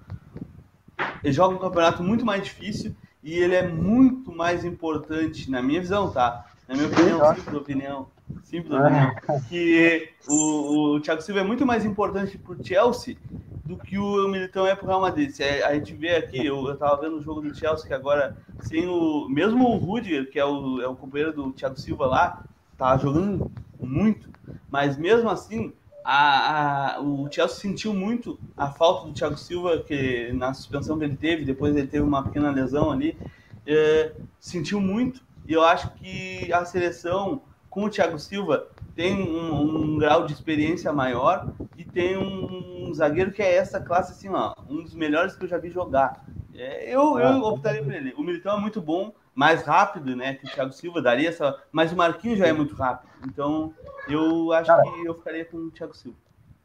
[1.25, 2.95] Ele joga um campeonato muito mais difícil
[3.25, 6.45] e ele é muito mais importante, na minha visão, tá?
[6.69, 8.09] Na minha opinião, simples opinião.
[8.45, 9.11] Simples opinião.
[9.49, 13.17] Que o, o Thiago Silva é muito mais importante pro Chelsea
[13.65, 15.31] do que o Militão é pro Real Madrid.
[15.31, 18.37] Se a gente vê aqui, eu, eu tava vendo o jogo do Chelsea que agora,
[18.61, 19.29] sem o.
[19.31, 22.45] Mesmo o Rudiger, que é o, é o companheiro do Thiago Silva lá,
[22.81, 23.47] tá jogando
[23.79, 24.29] muito.
[24.71, 25.73] Mas mesmo assim,
[26.05, 31.05] a, a- o Chelsea sentiu muito a falta do Thiago Silva, que na suspensão que
[31.05, 33.19] ele teve, depois ele teve uma pequena lesão ali,
[33.67, 35.23] é, sentiu muito.
[35.47, 40.33] E eu acho que a seleção com o Thiago Silva tem um, um grau de
[40.33, 45.37] experiência maior e tem um, zagueiro que é essa classe, assim, ó, um dos melhores
[45.37, 46.29] que eu já vi jogar.
[46.53, 48.13] É, eu, eu optaria por ele.
[48.17, 50.35] O Militão é muito bom, mais rápido, né?
[50.35, 51.57] Que o Thiago Silva daria essa.
[51.73, 53.11] Mas o Marquinhos já é muito rápido.
[53.25, 53.73] Então,
[54.09, 54.83] eu acho Cara.
[54.83, 56.17] que eu ficaria com o Thiago Silva.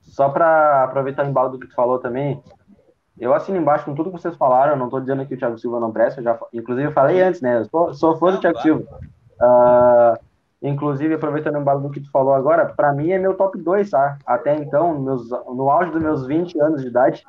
[0.01, 2.41] Só para aproveitar o embalo do que tu falou também,
[3.19, 5.57] eu assino embaixo com tudo que vocês falaram, eu não tô dizendo que o Thiago
[5.57, 7.59] Silva não presta, eu já, inclusive eu falei antes, né?
[7.59, 8.79] Eu sou, sou fã do Thiago claro.
[8.79, 8.99] Silva.
[9.39, 10.19] Ah,
[10.61, 13.89] inclusive, aproveitando o embalo do que tu falou agora, para mim é meu top 2,
[13.89, 14.17] tá?
[14.25, 17.23] Até então, meus, no auge dos meus 20 anos de idade,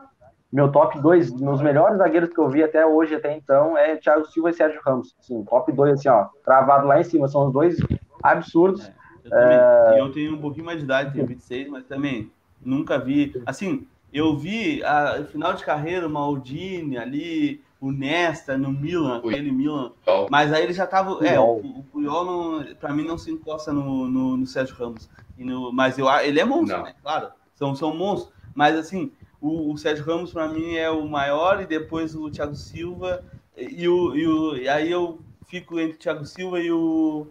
[0.53, 4.27] meu top 2, meus melhores zagueiros que eu vi até hoje, até então, é Thiago
[4.27, 5.15] Silva e Sérgio Ramos.
[5.21, 7.77] Sim, top 2, assim, ó, travado lá em cima, são os dois
[8.23, 8.91] absurdos.
[9.25, 9.59] Eu, também.
[9.59, 10.01] É.
[10.01, 12.31] Eu tenho um pouquinho mais de idade, tenho 26, mas também
[12.65, 13.41] nunca vi.
[13.45, 19.35] Assim, eu vi a final de carreira, o Maldini ali, o Nesta no Milan, Ui.
[19.35, 19.93] aquele Milan.
[20.31, 21.27] Mas aí ele já tava.
[21.27, 21.77] É, o, Puyol.
[21.79, 25.09] o Puyol, não, pra mim, não se encosta no, no, no Sérgio Ramos.
[25.37, 26.85] E no, mas eu, ele é monstro, Não.
[26.85, 26.95] né?
[27.03, 28.33] Claro, são, são monstros.
[28.55, 32.55] Mas assim, o, o Sérgio Ramos, pra mim, é o maior, e depois o Thiago
[32.55, 33.23] Silva.
[33.57, 37.27] E, o, e, o, e aí eu fico entre o Thiago Silva e o.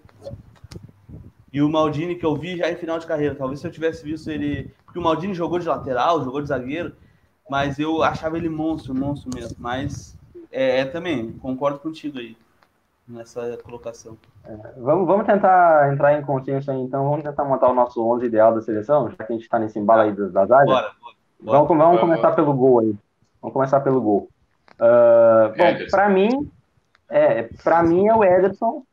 [1.52, 3.36] E o Maldini, que eu vi já em final de carreira.
[3.36, 4.74] Talvez se eu tivesse visto ele.
[4.86, 6.94] Porque o Maldini jogou de lateral, jogou de zagueiro.
[7.50, 9.56] Mas eu achava ele monstro, monstro mesmo.
[9.60, 10.18] Mas
[10.52, 12.36] é, é também, concordo contigo aí
[13.08, 14.18] nessa colocação.
[14.78, 18.54] Vamos, vamos tentar entrar em consciência aí, então vamos tentar montar o nosso 11 ideal
[18.54, 20.70] da seleção, já que a gente tá nesse embalo aí das, das áreas.
[20.70, 21.15] Bora, bora.
[21.42, 22.96] Vamos, vamos começar pelo gol aí.
[23.42, 24.30] Vamos começar pelo gol.
[24.80, 26.52] Ah, bom, para mim,
[27.10, 28.84] é, para mim é o Ederson.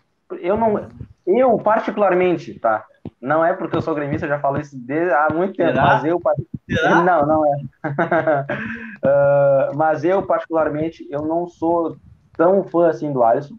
[0.40, 0.88] Eu não,
[1.26, 2.84] eu particularmente, tá?
[3.20, 5.86] Não é porque eu sou gremista, eu já falo isso desde, há muito tempo, Será?
[5.86, 6.20] mas eu
[6.68, 7.02] Será?
[7.02, 7.60] não, não é.
[9.04, 11.96] Ah, mas eu particularmente, eu não sou
[12.36, 13.56] tão fã assim do Alisson.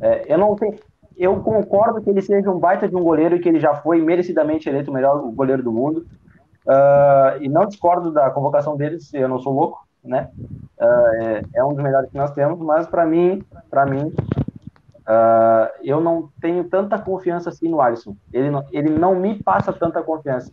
[0.00, 0.76] É, eu não tenho,
[1.16, 4.02] eu concordo que ele seja um baita de um goleiro e que ele já foi
[4.02, 6.04] merecidamente eleito o melhor goleiro do mundo.
[6.68, 10.30] Ah, e não discordo da convocação dele, se eu não sou louco, né?
[10.78, 14.12] Ah, é, é um dos melhores que nós temos, mas para mim, para mim,
[15.06, 18.16] ah, eu não tenho tanta confiança assim no Alisson.
[18.32, 20.52] Ele não, ele não me passa tanta confiança.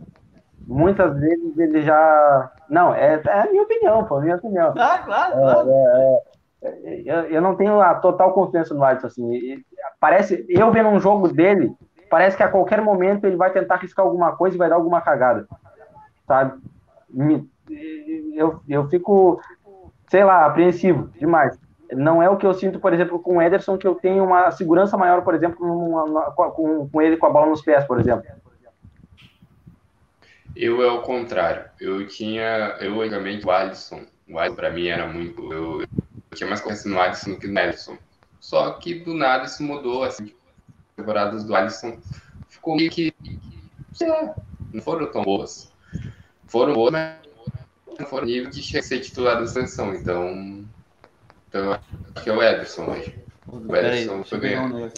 [0.65, 4.73] Muitas vezes ele já, não, é, é a minha opinião, pô, a minha opinião.
[4.77, 5.69] Ah, claro, claro.
[7.05, 9.61] Eu, eu não tenho a total confiança no Alisson, assim.
[9.99, 11.75] Parece, eu vendo um jogo dele,
[12.09, 15.01] parece que a qualquer momento ele vai tentar arriscar alguma coisa e vai dar alguma
[15.01, 15.45] cagada,
[16.27, 16.61] sabe?
[18.35, 19.41] Eu, eu fico,
[20.09, 21.57] sei lá, apreensivo demais.
[21.91, 24.51] Não é o que eu sinto, por exemplo, com o Ederson, que eu tenho uma
[24.51, 25.57] segurança maior, por exemplo,
[26.35, 28.25] com, com ele com a bola nos pés, por exemplo.
[30.55, 31.65] eu é o contrário.
[31.79, 34.05] Eu tinha, eu antigamente o Alisson.
[34.27, 35.53] O Alisson pra mim era muito.
[35.53, 35.87] Eu, eu
[36.33, 37.97] tinha mais confiança no Alisson do que no Ederson.
[38.39, 40.03] Só que do nada isso mudou.
[40.03, 41.99] Assim, as temporadas do Alisson
[42.49, 43.13] ficou meio que.
[43.93, 44.35] sei lá,
[44.73, 45.72] não foram tão boas.
[46.53, 47.17] Foram boas, mas
[47.99, 49.91] não foram nível de ser titular da seleção.
[49.95, 50.63] Então.
[51.49, 53.19] Então eu acho que é o Ederson hoje.
[53.47, 54.91] O Ederson foi ganhando.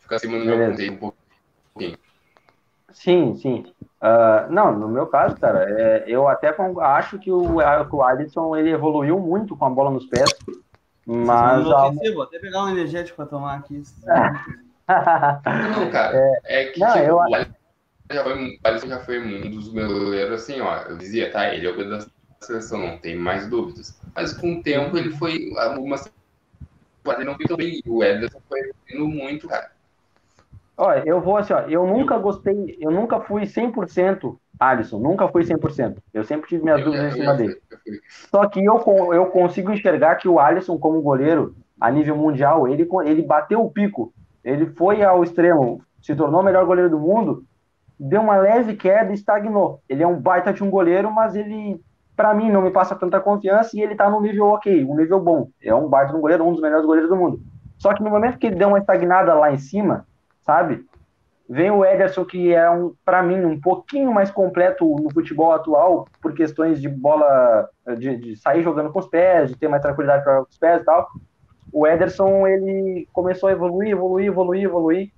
[0.00, 0.70] Fica acima do meu Beleza.
[0.70, 1.12] ponteiro um
[1.76, 1.98] pouquinho.
[2.92, 3.74] Sim, sim.
[4.00, 7.58] Ah, não, no meu caso, cara, é, eu até acho que o,
[7.90, 10.32] que o Alisson ele evoluiu muito com a bola nos pés,
[11.06, 11.62] mas
[12.14, 13.82] vou até pegar um energético pra tomar aqui.
[14.88, 17.63] Não, cara, é, que Não, tipo, eu- o Alisson
[18.10, 20.82] já foi, já foi um dos meus goleiros, assim, ó.
[20.82, 22.06] Eu dizia, tá, ele é o goleiro da
[22.40, 23.98] seleção, não tem mais dúvidas.
[24.14, 25.52] Mas com o tempo ele foi.
[25.56, 26.10] Algumas
[27.12, 27.82] ele não tão bem.
[27.86, 29.70] O Ederson foi indo muito, cara.
[30.76, 35.44] Olha, eu vou assim, ó, eu nunca gostei, eu nunca fui 100% Alisson, nunca fui
[35.44, 35.96] 100%.
[36.12, 37.60] Eu sempre tive minhas dúvidas em cima dele.
[38.08, 42.88] Só que eu, eu consigo enxergar que o Alisson, como goleiro, a nível mundial, ele,
[43.04, 44.12] ele bateu o pico.
[44.42, 47.44] Ele foi ao extremo, se tornou o melhor goleiro do mundo,
[47.98, 49.80] deu uma leve queda e estagnou.
[49.88, 51.80] Ele é um baita de um goleiro, mas ele,
[52.16, 55.20] para mim, não me passa tanta confiança e ele tá no nível ok, um nível
[55.20, 55.48] bom.
[55.62, 57.40] É um baita de um goleiro, um dos melhores goleiros do mundo.
[57.78, 60.06] Só que no momento que ele deu uma estagnada lá em cima,
[60.42, 60.84] sabe?
[61.48, 66.08] Vem o Ederson, que é, um, para mim, um pouquinho mais completo no futebol atual,
[66.22, 70.24] por questões de bola, de, de sair jogando com os pés, de ter mais tranquilidade
[70.24, 71.06] para os pés e tal.
[71.70, 75.12] O Ederson, ele começou a evoluir, evoluir, evoluir, evoluir,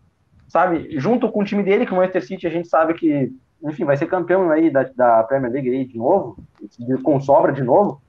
[0.49, 0.99] sabe?
[0.99, 3.33] Junto com o time dele, que o Manchester City, a gente sabe que,
[3.63, 6.37] enfim, vai ser campeão aí da, da Premier League de novo,
[7.03, 8.01] com sobra de novo,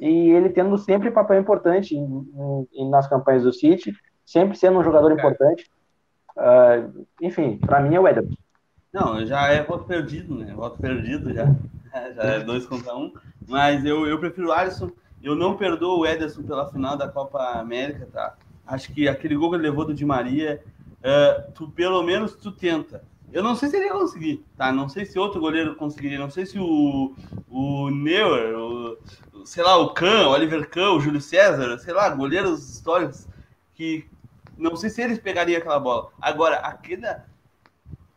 [0.00, 4.84] e ele tendo sempre papel importante em, em, nas campanhas do City, sempre sendo um
[4.84, 5.70] jogador importante.
[6.36, 8.34] Uh, enfim, para mim é o Ederson.
[8.92, 10.52] Não, já é voto perdido, né?
[10.54, 11.46] Voto perdido já.
[12.16, 13.12] Já é dois contra um.
[13.46, 14.90] Mas eu, eu prefiro o Alisson.
[15.22, 18.34] Eu não perdoo o Ederson pela final da Copa América, tá?
[18.66, 20.62] Acho que aquele gol que ele levou do Di Maria,
[21.02, 23.04] uh, tu pelo menos tu tenta.
[23.32, 24.70] Eu não sei se ele ia conseguir, tá?
[24.70, 26.18] Não sei se outro goleiro conseguiria.
[26.18, 27.14] Não sei se o,
[27.48, 28.98] o Neuer, o,
[29.44, 33.26] sei lá, o Kahn, o Oliver Kahn, o Júlio César, sei lá, goleiros históricos
[33.74, 34.06] que
[34.56, 36.10] não sei se eles pegariam aquela bola.
[36.20, 37.06] Agora, aquele,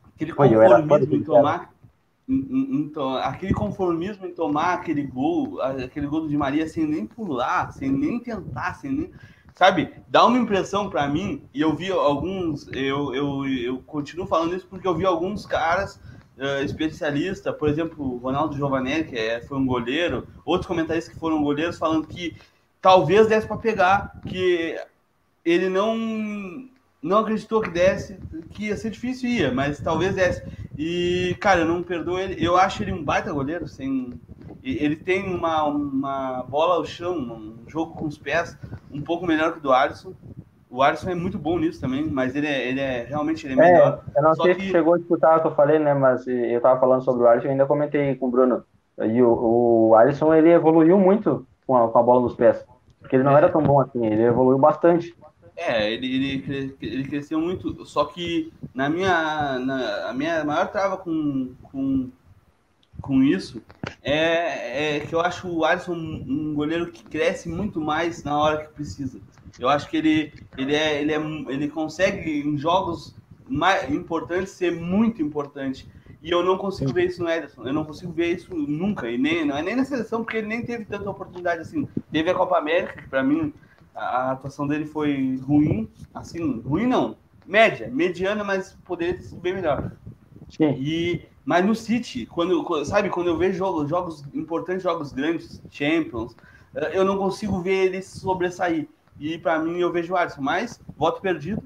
[0.04, 1.74] aquele conformismo em tomar.
[2.28, 7.92] Então, aquele conformismo em tomar aquele gol, aquele gol de Maria sem nem pular, sem
[7.92, 9.12] nem tentar, sem nem.
[9.56, 14.54] Sabe, dá uma impressão para mim, e eu vi alguns, eu, eu, eu continuo falando
[14.54, 15.96] isso porque eu vi alguns caras
[16.38, 21.42] uh, especialistas, por exemplo, Ronaldo Giovanelli, que é, foi um goleiro, outros comentaristas que foram
[21.42, 22.36] goleiros, falando que
[22.82, 24.78] talvez desse para pegar, que
[25.46, 26.68] ele não
[27.02, 30.44] não acreditou que desse, que ia ser difícil, ia, mas talvez desse.
[30.78, 32.44] E, cara, eu não perdoo ele.
[32.44, 34.20] Eu acho ele um baita goleiro, sem.
[34.66, 38.58] Ele tem uma, uma bola ao chão, um jogo com os pés
[38.92, 40.14] um pouco melhor que o do Alisson.
[40.70, 43.64] O Alisson é muito bom nisso também, mas ele é, ele é realmente ele é,
[43.64, 44.04] é melhor.
[44.16, 44.64] Eu não Só sei que...
[44.64, 45.94] se chegou a escutar o que eu falei, né?
[45.94, 48.64] Mas eu tava falando sobre o Alisson e ainda comentei com o Bruno.
[48.98, 52.66] E o, o Alisson ele evoluiu muito com a, com a bola nos pés.
[53.00, 53.38] Porque ele não é.
[53.38, 55.16] era tão bom assim, ele evoluiu bastante.
[55.56, 60.98] É, ele, ele, ele cresceu muito, só que na minha, na, a minha maior trava
[60.98, 62.10] com, com,
[63.02, 63.62] com isso
[64.02, 68.38] é, é que eu acho o Alisson um, um goleiro que cresce muito mais na
[68.38, 69.20] hora que precisa.
[69.60, 73.16] Eu acho que ele, ele, é, ele, é, ele consegue, em jogos
[73.48, 75.88] mais importantes, ser muito importante.
[76.22, 77.64] E eu não consigo ver isso no Ederson.
[77.64, 79.10] Eu não consigo ver isso nunca.
[79.10, 81.88] E nem, não é nem na seleção, porque ele nem teve tanta oportunidade assim.
[82.12, 83.54] Teve a Copa América, que para mim
[83.96, 89.54] a atuação dele foi ruim, assim, ruim não, média, mediana, mas poderia ter sido bem
[89.54, 89.92] melhor.
[90.50, 90.76] Sim.
[90.80, 96.36] E, mas no City, quando, sabe, quando eu vejo jogos, jogos importantes, jogos grandes, Champions,
[96.74, 98.88] eh, eu não consigo ver ele sobressair.
[99.20, 101.62] E para mim eu vejo o Alisson, mas voto perdido.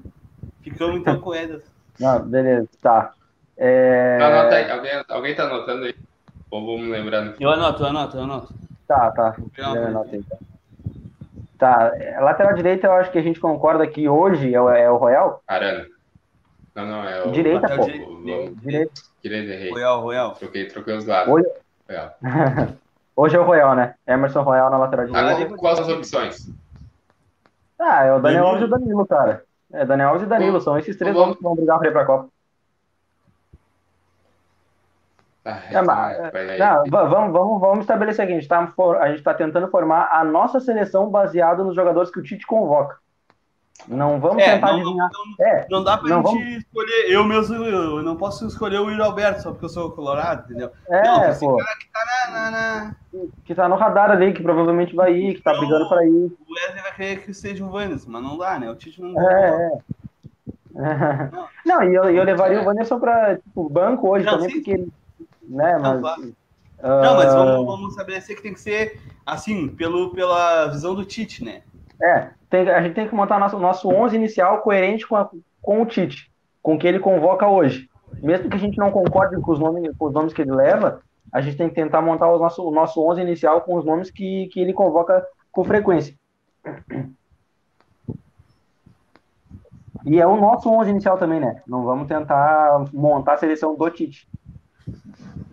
[0.60, 1.70] Ficamos então com o Ederson.
[1.98, 3.14] Não, beleza, tá.
[3.56, 4.18] É...
[4.20, 5.94] Anota aí, alguém, alguém tá anotando aí?
[6.50, 7.36] Ou vamos lembrando?
[7.40, 8.54] Eu anoto, eu anoto, eu anoto.
[8.86, 9.36] Tá, tá.
[9.56, 10.38] Eu anoto, então.
[11.58, 14.96] Tá, lateral direita eu acho que a gente concorda que hoje é o, é o
[14.96, 15.42] Royal?
[15.46, 15.86] Arana.
[16.74, 17.30] Não, não, é o...
[17.30, 17.86] Direita, pô.
[18.62, 19.09] Direita.
[19.22, 19.70] Direita errei.
[19.70, 20.32] Royal, Royal.
[20.32, 21.32] Troquei, troquei os lados.
[21.32, 21.48] Hoje...
[21.88, 22.14] Royal.
[23.16, 23.94] hoje é o Royal, né?
[24.06, 25.54] Emerson Royal na lateral direita.
[25.54, 26.50] Ah, quais as opções?
[27.78, 29.44] Ah, é o Daniel Alves e o Danilo, cara.
[29.72, 31.36] É, Daniel Alves e Danilo, são esses três vamos...
[31.36, 32.28] que vão brigar pra ir pra Copa.
[35.44, 38.32] é, mas, não, vamos, vamos, vamos estabelecer aqui.
[38.32, 38.72] A gente está
[39.14, 42.98] está tentando formar a nossa seleção baseada nos jogadores que o Tite convoca.
[43.88, 45.10] Não vamos é, tentar não, adivinhar.
[45.12, 46.42] Não, é, não dá pra gente vamos...
[46.56, 47.10] escolher.
[47.10, 50.70] Eu mesmo, eu não posso escolher o Yuri Alberto só porque eu sou colorado, entendeu?
[50.88, 51.56] É, não, esse pô.
[51.56, 52.96] cara que tá na, na,
[53.44, 56.10] Que tá no radar ali, que provavelmente vai ir, que tá então, brigando para ir.
[56.48, 58.70] O Wesley vai querer que seja o Vanessa, mas não dá, né?
[58.70, 59.20] O Tite não.
[59.20, 59.72] É,
[60.76, 61.30] é.
[61.66, 62.60] Não, e eu, eu levaria é.
[62.60, 64.56] o Vanessa para tipo, banco hoje não, também, sim.
[64.56, 64.86] porque
[65.50, 65.78] né?
[65.78, 66.22] Mas, claro.
[66.22, 67.02] uh...
[67.02, 71.44] Não, mas vamos, vamos estabelecer que tem que ser assim, pelo, pela visão do Tite,
[71.44, 71.62] né?
[72.02, 75.28] É, tem, a gente tem que montar nosso, nosso 11 inicial coerente com, a,
[75.60, 76.30] com o Tite,
[76.62, 77.88] com o que ele convoca hoje.
[78.22, 81.00] Mesmo que a gente não concorde com os nomes, com os nomes que ele leva,
[81.32, 84.10] a gente tem que tentar montar o nosso, o nosso 11 inicial com os nomes
[84.10, 86.14] que, que ele convoca com frequência.
[90.04, 91.62] E é o nosso 11 inicial também, né?
[91.66, 94.26] Não vamos tentar montar a seleção do Tite.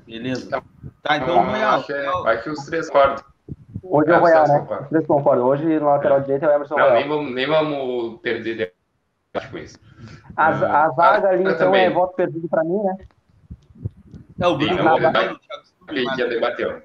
[0.05, 0.49] Beleza.
[0.49, 0.63] Tá,
[1.03, 3.23] tá então é, acho que os três quartos.
[3.89, 4.85] Hoje é o Royal, né?
[4.89, 5.45] Três concordam.
[5.45, 6.21] Hoje no lateral é.
[6.21, 6.99] direito é o Emerson Não, Royal.
[6.99, 8.73] Nem vamos, nem vamos perder
[9.51, 9.79] com isso.
[10.35, 11.85] A, a zaga ali, então, também.
[11.85, 12.97] é voto perdido para mim, né?
[14.39, 14.89] É, o Bruno
[15.87, 16.81] a gente já debateu.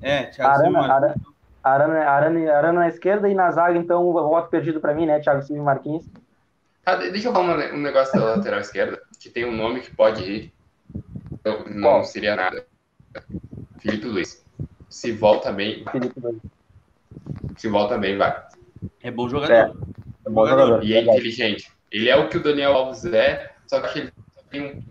[0.00, 0.94] É, Thiago Arana, Silva.
[0.94, 1.14] Arana,
[1.62, 5.18] Arana, Arana, Arana na esquerda e na zaga, então, voto perdido para mim, né?
[5.20, 6.08] Thiago Silva e Marquinhos.
[6.84, 10.22] Ah, deixa eu falar um negócio da lateral esquerda, que tem um nome que pode
[10.22, 10.54] ir.
[11.32, 12.04] Então, não Qual?
[12.04, 12.66] seria nada.
[13.78, 14.43] Felipe Luiz.
[14.94, 15.84] Se volta bem.
[17.56, 18.46] Se volta bem, vai.
[19.02, 19.52] É bom jogador.
[19.52, 19.72] É,
[20.24, 20.84] é bom jogador.
[20.84, 21.68] E é inteligente.
[21.90, 24.12] Ele é o que o Daniel Alves é, só que ele
[24.52, 24.82] tem um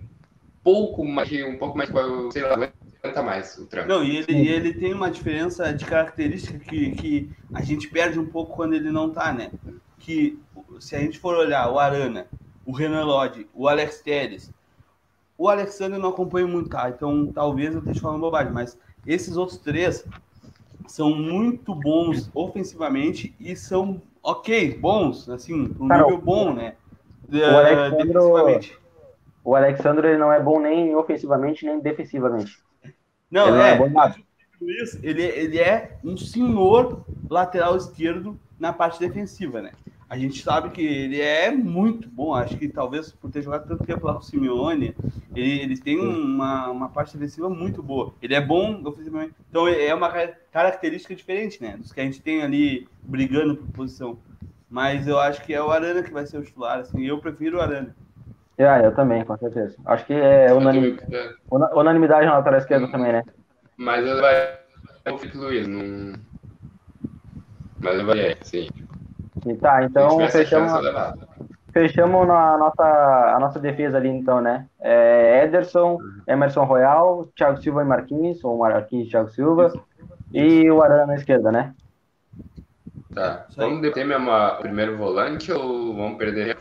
[0.62, 1.90] pouco mais, um pouco mais,
[2.34, 3.88] sei lá, aguenta mais o trampo.
[3.88, 8.26] Não, e ele, ele tem uma diferença de característica que, que a gente perde um
[8.26, 9.52] pouco quando ele não tá, né?
[10.00, 10.38] Que
[10.82, 12.28] se a gente for olhar o Arana,
[12.66, 14.54] o Renan Lodge, o Alex Teres,
[15.38, 16.90] o Alexandre não acompanha muito, tá?
[16.90, 20.06] Então talvez eu esteja falando bobagem, mas esses outros três
[20.88, 26.76] são muito bons ofensivamente e são ok, bons, assim, um nível bom, né?
[27.30, 28.78] O Alexandre,
[29.44, 32.64] o Alexandre ele não é bom nem ofensivamente nem defensivamente.
[33.30, 34.16] Não, ele é, não é
[35.02, 39.72] ele, ele é um senhor lateral esquerdo na parte defensiva, né?
[40.14, 42.36] A gente sabe que ele é muito bom.
[42.36, 44.96] Acho que talvez por ter jogado tanto tempo lá com o Simeone,
[45.36, 48.14] ele, ele tem uma, uma parte defensiva muito boa.
[48.22, 49.34] Ele é bom ofensivamente.
[49.50, 50.12] Então é uma
[50.52, 51.78] característica diferente, né?
[51.78, 54.20] Dos que a gente tem ali brigando por posição.
[54.70, 56.78] Mas eu acho que é o Arana que vai ser o titular.
[56.78, 57.96] Assim, eu prefiro o Arana.
[58.56, 59.76] É, eu também, com certeza.
[59.84, 60.96] Acho que é unanim...
[61.50, 63.24] unanimidade na lateral esquerda também, né?
[63.78, 64.60] Mas eu vai
[65.12, 66.14] o Felipe Luiz, não.
[67.80, 68.68] Mas eu vai, sim.
[69.60, 70.72] Tá, então fechamos,
[71.72, 72.84] fechamos na nossa,
[73.36, 74.68] a nossa defesa ali, então, né?
[74.80, 79.74] É Ederson, Emerson Royal, Thiago Silva e Marquinhos, ou Marquinhos e Thiago Silva,
[80.32, 81.74] e o Arana na esquerda, né?
[83.14, 83.46] Tá.
[83.56, 86.58] Vamos deter mesmo o primeiro volante ou vamos perder?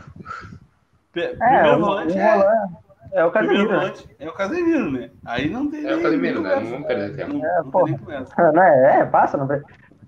[1.15, 2.83] É, primeiro volante é...
[3.13, 3.77] É o Casemiro.
[3.77, 3.93] Né?
[4.19, 5.11] É o Casemiro, né?
[5.23, 5.85] Aí não tem.
[5.85, 6.55] É o Casemiro, né?
[6.55, 7.33] Não vamos perder tempo.
[7.33, 9.47] Não, é, não não é, é, passa, não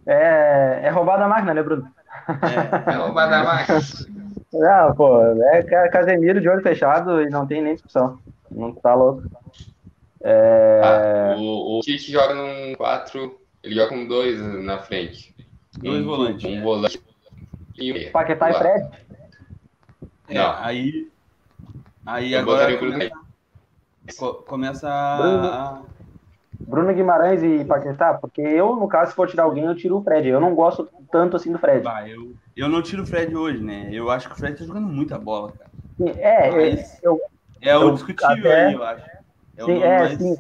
[0.08, 1.88] é, é roubar da máquina, né, Bruno?
[2.28, 3.80] É, é máquina.
[4.54, 8.20] Não, pô, é Casemiro de olho fechado e não tem nem discussão.
[8.50, 9.24] Não tá louco.
[10.22, 10.82] É...
[10.84, 15.36] Ah, o, o Tite joga num 4, ele joga com dois na frente.
[15.78, 16.46] Dois um, volantes.
[16.46, 17.02] Um volante
[17.78, 18.12] e um.
[18.12, 18.90] Paquetá e Fred?
[20.30, 20.56] É, não.
[20.58, 21.10] aí.
[22.06, 25.82] Aí Eu agora começa, começa a.
[26.68, 30.04] Bruno Guimarães e Paquetá, porque eu, no caso, se for tirar alguém, eu tiro o
[30.04, 30.28] Fred.
[30.28, 31.84] Eu não gosto tanto assim do Fred.
[31.84, 33.90] Bah, eu, eu não tiro o Fred hoje, né?
[33.92, 35.70] Eu acho que o Fred tá jogando muita bola, cara.
[35.98, 37.20] Sim, é, Mas eu,
[37.62, 39.06] é o discutível até, aí, eu acho.
[39.58, 40.18] É, sim, é mais...
[40.18, 40.36] sim.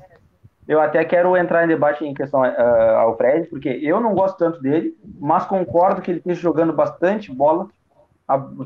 [0.68, 4.36] Eu até quero entrar em debate em questão uh, ao Fred, porque eu não gosto
[4.38, 7.68] tanto dele, mas concordo que ele esteja jogando bastante bola.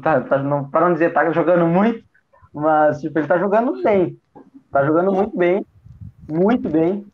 [0.02, 2.02] Tá, tá, não, para não dizer tá jogando muito,
[2.54, 4.18] mas tipo, ele tá jogando bem.
[4.72, 5.66] Tá jogando muito bem,
[6.26, 7.06] muito bem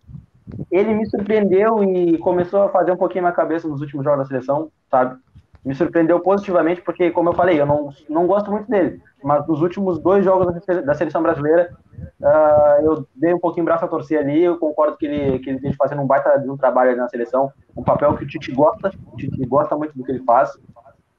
[0.72, 4.26] ele me surpreendeu e começou a fazer um pouquinho na cabeça nos últimos jogos da
[4.26, 5.18] seleção, sabe?
[5.64, 9.62] Me surpreendeu positivamente, porque, como eu falei, eu não, não gosto muito dele, mas nos
[9.62, 10.54] últimos dois jogos
[10.86, 11.76] da seleção brasileira,
[12.22, 14.44] uh, eu dei um pouquinho braço a torcer ali.
[14.44, 17.52] Eu concordo que ele, que ele esteja fazendo um baita de um trabalho na seleção,
[17.76, 20.56] um papel que o Tite gosta, o Tite gosta muito do que ele faz.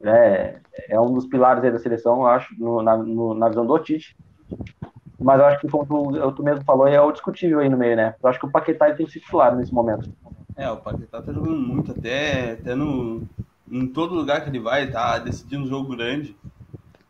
[0.04, 0.58] É,
[0.90, 4.16] é um dos pilares da seleção, eu acho, no, na, no, na visão do Tite.
[5.20, 7.96] Mas eu acho que, como tu, tu mesmo falou, é o discutível aí no meio,
[7.96, 8.14] né?
[8.22, 10.10] Eu acho que o Paquetá tem que ser titular nesse momento.
[10.56, 13.26] É, o Paquetá tá jogando muito, até, até no,
[13.70, 16.36] em todo lugar que ele vai, tá decidindo um jogo grande.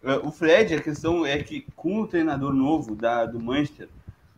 [0.03, 3.89] É, o Fred, a questão é que com o treinador novo da, do Manchester,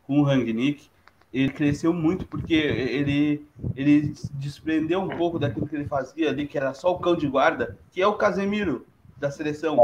[0.06, 0.88] com o Rangnick,
[1.32, 6.56] ele cresceu muito porque ele, ele desprendeu um pouco daquilo que ele fazia ali, que
[6.56, 8.86] era só o cão de guarda, que é o Casemiro
[9.18, 9.76] da seleção.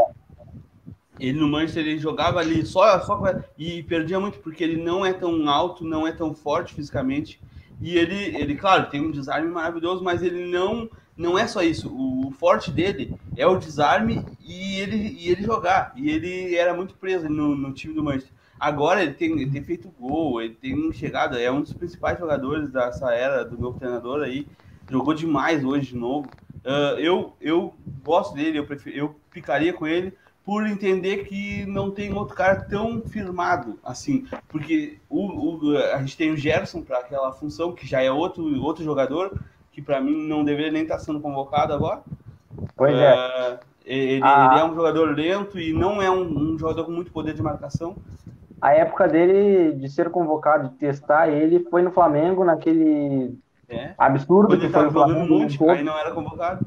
[1.19, 3.23] Ele no Manchester ele jogava ali só, só
[3.57, 7.41] e perdia muito porque ele não é tão alto, não é tão forte fisicamente.
[7.81, 11.89] E ele, ele claro, tem um desarme maravilhoso, mas ele não não é só isso.
[11.95, 15.93] O, forte dele é o desarme e ele, e ele jogar.
[15.97, 18.33] E ele era muito preso no, no time do Manchester.
[18.59, 22.71] Agora ele tem, ele tem feito gol, ele tem chegado, é um dos principais jogadores
[22.71, 24.47] dessa era do novo treinador aí.
[24.91, 26.29] Jogou demais hoje de novo.
[26.65, 30.13] Uh, eu, eu gosto dele, eu, prefiro, eu picaria com ele
[30.45, 36.17] por entender que não tem outro cara tão firmado assim, porque o, o a gente
[36.17, 39.33] tem o Gerson para aquela função que já é outro outro jogador
[39.73, 42.03] que para mim não deveria nem estar tá sendo convocado agora.
[42.77, 43.13] Pois é.
[43.13, 44.51] Uh, ele, ah.
[44.53, 47.43] ele, é um jogador lento e não é um, um, jogador com muito poder de
[47.43, 47.97] marcação.
[48.61, 53.37] A época dele de ser convocado, de testar ele, foi no Flamengo, naquele
[53.69, 53.93] é.
[53.99, 55.27] absurdo Quando que foi no Flamengo.
[55.27, 56.65] Monte, aí não era convocado.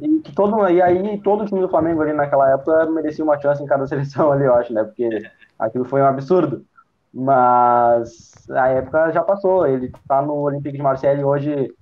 [0.00, 3.66] E, todo, e aí todo time do Flamengo ali naquela época merecia uma chance em
[3.66, 4.84] cada seleção ali, eu acho, né?
[4.84, 5.22] Porque
[5.58, 6.64] aquilo foi um absurdo.
[7.12, 9.66] Mas a época já passou.
[9.66, 11.74] Ele tá no Olympique de Marseille hoje,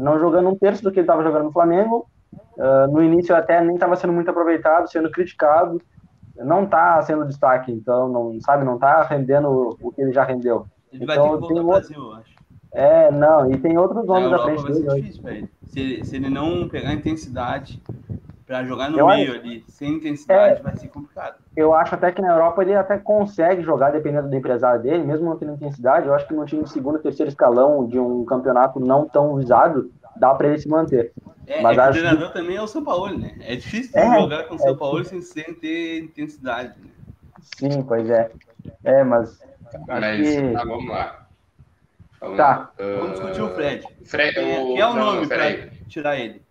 [0.00, 2.08] não jogando um terço do que ele estava jogando no Flamengo.
[2.56, 5.80] Uh, no início até nem estava sendo muito aproveitado, sendo criticado.
[6.36, 10.66] Não está sendo destaque, então não sabe, não está rendendo o que ele já rendeu.
[10.92, 11.66] Ele então, vai ter que voltar outro...
[11.66, 12.37] Brasil, eu acho.
[12.72, 15.00] É, não, e tem outros nomes da frente dele.
[15.02, 17.82] Difícil, se, se ele não pegar intensidade
[18.46, 19.40] para jogar no eu meio acho...
[19.40, 21.36] ali, sem intensidade, é, vai ser complicado.
[21.54, 25.28] Eu acho até que na Europa ele até consegue jogar, dependendo do empresário dele, mesmo
[25.28, 26.06] não tendo intensidade.
[26.06, 29.90] Eu acho que no time de segundo, terceiro escalão de um campeonato não tão visado,
[30.16, 31.12] dá para ele se manter.
[31.46, 33.34] É, Mas é acho o treinador também é o São Paulo, né?
[33.40, 36.74] É difícil é, jogar com o São é, Paulo sem, sem ter intensidade.
[36.78, 36.90] Né?
[37.40, 38.30] Sim, pois é.
[38.84, 39.38] É, mas.
[39.86, 40.52] Mas que...
[40.52, 41.27] tá, vamos lá.
[42.20, 42.72] Vamos tá.
[42.78, 42.98] Uh...
[42.98, 43.86] Vamos discutir o Fred.
[44.04, 44.74] Fred é, o...
[44.74, 46.42] que é o não, nome para tirar ele?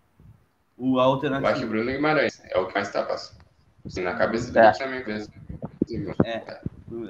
[0.77, 1.47] O alternativo.
[1.47, 3.37] Eu acho que Bruno Guimarães é o que mais tá passando.
[3.85, 4.87] Assim, na cabeça dele, é.
[4.87, 5.31] minha cabeça.
[6.25, 6.59] É.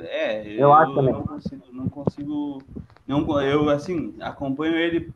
[0.09, 1.13] É, eu, eu acho também.
[1.13, 2.63] Não consigo, não consigo.
[3.07, 5.11] Não, eu, assim, acompanho ele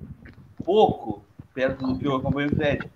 [0.63, 1.23] pouco
[1.53, 2.89] perto do que eu acompanho o Fred.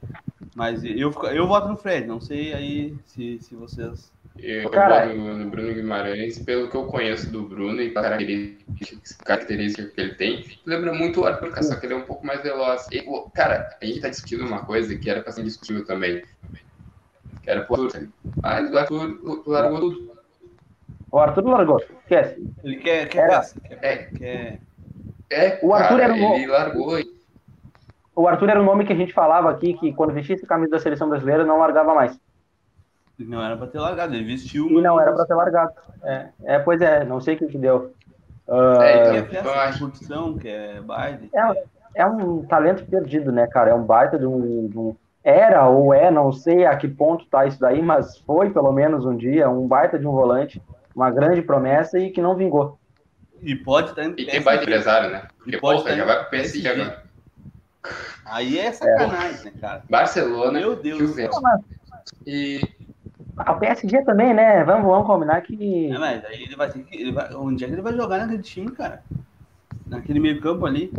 [0.56, 4.12] Mas eu, eu voto no Fred, não sei aí se, se vocês.
[4.38, 9.94] Eu Cara, voto no, Bruno Guimarães, pelo que eu conheço do Bruno e características, características
[9.94, 12.86] que ele tem, lembra muito o Arthur Caçar, que ele é um pouco mais veloz.
[12.92, 16.24] E, cara, a gente tá discutindo uma coisa que era pra ser discutível também.
[17.44, 18.10] Que era pro Arthur.
[18.42, 20.16] Mas o Arthur largou tudo.
[21.12, 22.54] O Arthur largou, esquece.
[22.64, 23.42] Ele quer, quer, era...
[23.42, 24.60] quer, é, quer...
[25.30, 26.36] É, o Arthur cara, era um...
[26.36, 27.00] ele largou
[28.16, 30.72] o Arthur era o nome que a gente falava aqui, que quando vestisse a camisa
[30.72, 32.18] da seleção brasileira não largava mais.
[33.20, 34.70] Não era para ter largado, ele vestiu.
[34.70, 35.74] E não era para ter largado.
[36.04, 37.94] É, é, pois é, não sei o que, que deu.
[38.48, 41.30] Uh, é, que é festa curtição, que é baile.
[41.34, 41.64] É,
[41.96, 43.72] é um talento perdido, né, cara?
[43.72, 47.26] É um baita de um, de um, Era ou é, não sei a que ponto
[47.26, 50.62] tá isso daí, mas foi pelo menos um dia um baita de um volante,
[50.94, 52.78] uma grande promessa e que não vingou.
[53.42, 55.24] E pode estar tá E tem baita empresário, né?
[55.38, 57.04] Porque, pode porra, já vai pro PSG agora.
[58.26, 59.44] Aí é sacanagem, é.
[59.46, 59.84] né, cara?
[59.90, 61.40] Barcelona, Meu Deus Juventus.
[62.26, 62.60] E.
[63.38, 64.64] Ah, o PSG também, né?
[64.64, 65.92] Vamos, vamos combinar que.
[65.92, 66.96] É, mas aí ele vai ter que.
[66.96, 67.34] Ele vai...
[67.34, 69.02] Onde é que ele vai jogar naquele time, cara?
[69.88, 70.92] Naquele meio campo ali?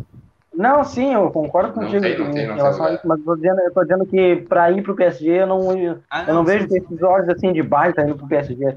[0.54, 3.24] Não, sim, eu concordo contigo não tem, não tem, em relação a isso, mas eu
[3.26, 5.70] tô dizendo, eu tô dizendo que para ir pro PSG eu não,
[6.08, 8.74] ah, não eu não vejo sim, esses olhos assim de baita indo pro PSG.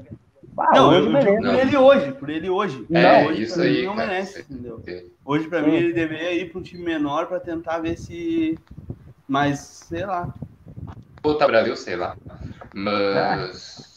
[0.58, 2.86] Ah, não, hoje eu não por ele hoje, por ele hoje.
[2.90, 3.86] É, não, hoje isso aí.
[3.86, 4.82] não merece, entendeu?
[5.24, 8.58] Hoje, para mim, ele deveria ir para um time menor para tentar ver se.
[9.26, 10.34] Mas, sei lá.
[11.22, 12.16] Voltar Brasil, sei lá.
[12.74, 13.88] Mas.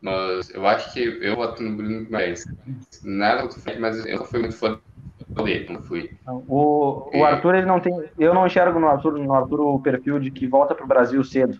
[0.00, 2.44] Mas eu acho que eu voto no Bruno Guimarães.
[3.02, 4.78] Nada do Fred, mas eu fui muito fã
[5.42, 6.10] dele, não fui.
[6.26, 7.92] O, o Arthur, ele não tem.
[8.18, 11.22] Eu não enxergo no Arthur, no Arthur o perfil de que volta para o Brasil
[11.24, 11.58] cedo.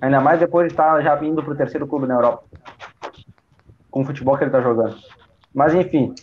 [0.00, 2.44] Ainda mais depois de estar já vindo para o terceiro clube na Europa
[3.90, 4.96] com o futebol que ele tá jogando.
[5.54, 6.14] Mas enfim.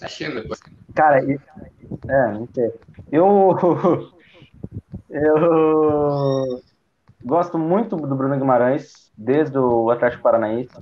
[0.93, 2.74] Cara, é, não sei.
[3.11, 4.09] Eu.
[5.09, 6.61] Eu
[7.24, 10.76] gosto muito do Bruno Guimarães, desde o Atlético Paranaense.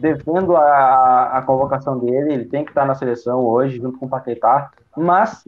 [0.00, 4.08] Defendo a, a convocação dele, ele tem que estar na seleção hoje, junto com o
[4.08, 4.70] Paquetá.
[4.96, 5.44] Mas,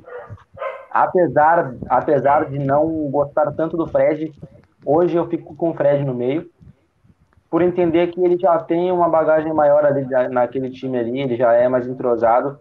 [0.90, 4.32] apesar, apesar de não gostar tanto do Fred,
[4.84, 6.50] hoje eu fico com o Fred no meio
[7.50, 11.52] por entender que ele já tem uma bagagem maior ali naquele time ali, ele já
[11.54, 12.60] é mais entrosado,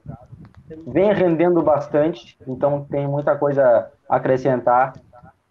[0.88, 4.94] vem rendendo bastante, então tem muita coisa a acrescentar.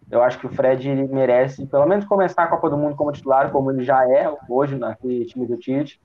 [0.09, 3.51] Eu acho que o Fred merece, pelo menos, começar a Copa do Mundo como titular,
[3.51, 6.01] como ele já é hoje naquele time do Tite.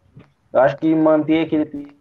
[0.53, 1.95] Eu acho que manter aquele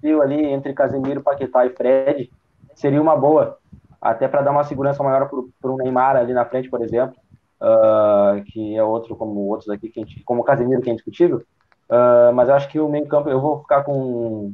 [0.00, 2.30] trio ali entre Casemiro, Paquetá e Fred
[2.74, 3.58] seria uma boa,
[4.00, 5.30] até para dar uma segurança maior
[5.60, 7.16] para o Neymar ali na frente, por exemplo
[7.64, 11.42] uh, que é outro como outros aqui, que gente, como o Casemiro, que é indiscutível.
[11.88, 14.52] Uh, mas eu acho que o meio-campo, eu vou ficar com,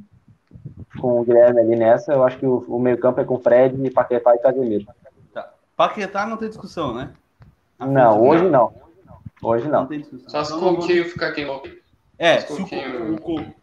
[1.01, 2.13] com o Guilherme ali nessa.
[2.13, 4.87] Eu acho que o, o meio-campo é com Fred, Paquetá e Casemiro.
[5.81, 5.89] Tá.
[5.89, 7.11] Paquetá não tem discussão, né?
[7.79, 8.73] não, hoje não.
[9.43, 9.89] Hoje não.
[9.89, 11.63] não Só se o Coutinho ficar aqui no.
[12.19, 12.67] É, se o,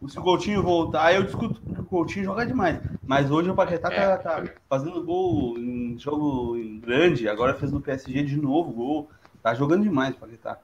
[0.02, 2.80] o, se o Coutinho voltar, eu discuto que o Coutinho joga demais.
[3.06, 4.16] Mas hoje o Paquetá tá, é.
[4.16, 9.08] tá, tá fazendo gol em jogo grande, agora fez no PSG de novo gol.
[9.40, 10.58] Tá jogando demais o Paquetá.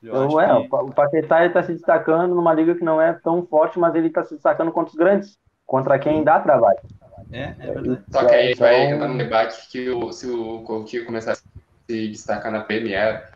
[0.00, 0.74] Eu é, que...
[0.76, 4.22] o Paquetá está se destacando numa liga que não é tão forte, mas ele está
[4.22, 5.36] se destacando contra os grandes,
[5.66, 6.78] contra quem dá trabalho.
[7.32, 8.02] É, é verdade.
[8.10, 8.66] Só que aí então...
[8.66, 13.28] vai entrar no debate que o, se o Coutinho começar a se destacar na Premier,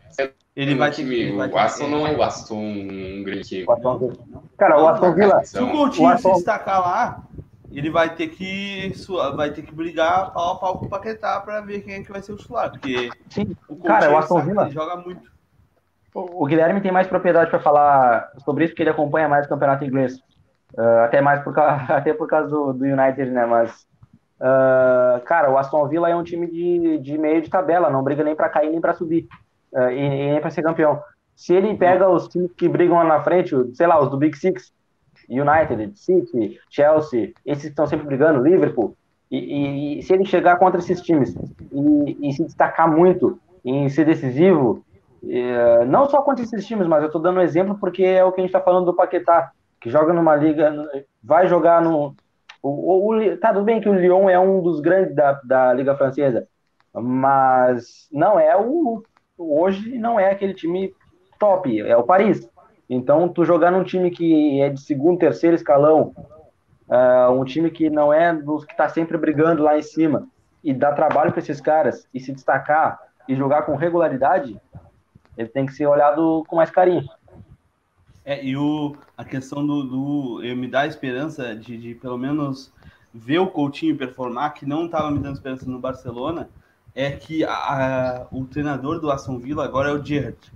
[0.55, 3.65] ele vai time, ele vai o Aston não é o Aston um grande time.
[3.69, 4.13] Aston...
[4.57, 5.43] Cara, o Aston Villa.
[5.43, 6.29] Se o Coutinho o Aston...
[6.29, 7.23] se destacar lá,
[7.71, 8.91] ele vai ter que
[9.35, 12.11] vai ter que brigar pau a pau com o Paquetá para ver quem é que
[12.11, 13.55] vai ser o titular, porque Sim.
[13.67, 15.31] o cara, o Aston Villa joga muito.
[16.13, 19.85] O, Guilherme tem mais propriedade para falar sobre isso, porque ele acompanha mais o campeonato
[19.85, 20.19] inglês,
[20.73, 23.45] uh, até mais por até por causa do, do United, né?
[23.45, 23.87] Mas
[24.39, 28.23] uh, cara, o Aston Villa é um time de, de meio de tabela, não briga
[28.23, 29.27] nem para cair nem para subir
[29.73, 31.01] uh, e, e nem para ser campeão.
[31.35, 34.35] Se ele pega os times que brigam lá na frente, sei lá, os do Big
[34.35, 34.73] Six,
[35.29, 38.95] United, City, Chelsea, esses que estão sempre brigando, Liverpool,
[39.29, 41.35] e, e, e, se ele chegar contra esses times
[42.21, 44.83] e, se destacar muito em ser decisivo,
[45.21, 45.43] e,
[45.85, 48.39] não só contra esses times, mas eu estou dando um exemplo porque é o que
[48.39, 50.73] a gente está falando do Paquetá, que joga numa liga,
[51.23, 52.15] vai jogar no.
[52.61, 55.95] O, o, tá tudo bem que o Lyon é um dos grandes da, da Liga
[55.95, 56.47] Francesa,
[56.93, 59.03] mas não é o.
[59.37, 60.93] Hoje não é aquele time
[61.39, 62.49] top, é o Paris.
[62.89, 66.13] Então, tu jogar num time que é de segundo, terceiro escalão,
[66.87, 70.27] uh, um time que não é dos que está sempre brigando lá em cima,
[70.63, 74.59] e dar trabalho para esses caras, e se destacar, e jogar com regularidade,
[75.37, 77.03] ele tem que ser olhado com mais carinho.
[78.27, 82.73] É, e o, a questão do, do me dá esperança de, de, pelo menos
[83.13, 86.49] ver o Coutinho performar, que não estava me dando esperança no Barcelona,
[86.93, 90.51] é que a, a, o treinador do Aston Villa agora é o Gerrard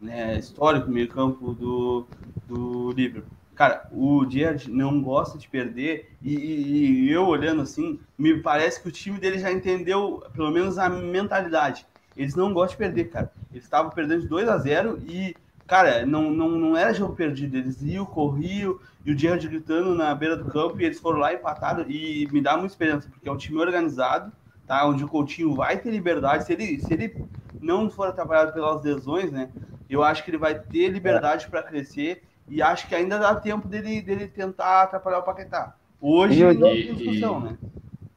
[0.00, 2.06] né, histórico meio campo do,
[2.46, 3.36] do Liverpool.
[3.56, 8.80] Cara, o Gerrard não gosta de perder e, e, e, eu olhando assim, me parece
[8.80, 11.84] que o time dele já entendeu pelo menos a mentalidade.
[12.16, 13.32] Eles não gostam de perder, cara.
[13.50, 15.34] Eles estavam perdendo de 2 a 0 e,
[15.70, 17.56] cara, não, não, não era jogo perdido.
[17.56, 21.32] Eles iam, corriam e o Gerrard gritando na beira do campo e eles foram lá
[21.32, 24.32] e empataram e me dá muita esperança, porque é um time organizado,
[24.66, 24.84] tá?
[24.84, 26.44] Onde o Coutinho vai ter liberdade.
[26.44, 27.16] Se ele, se ele
[27.60, 29.48] não for atrapalhado pelas lesões, né?
[29.88, 33.68] Eu acho que ele vai ter liberdade para crescer e acho que ainda dá tempo
[33.68, 35.76] dele, dele tentar atrapalhar o Paquetá.
[36.00, 37.56] Hoje e, não tem discussão, né?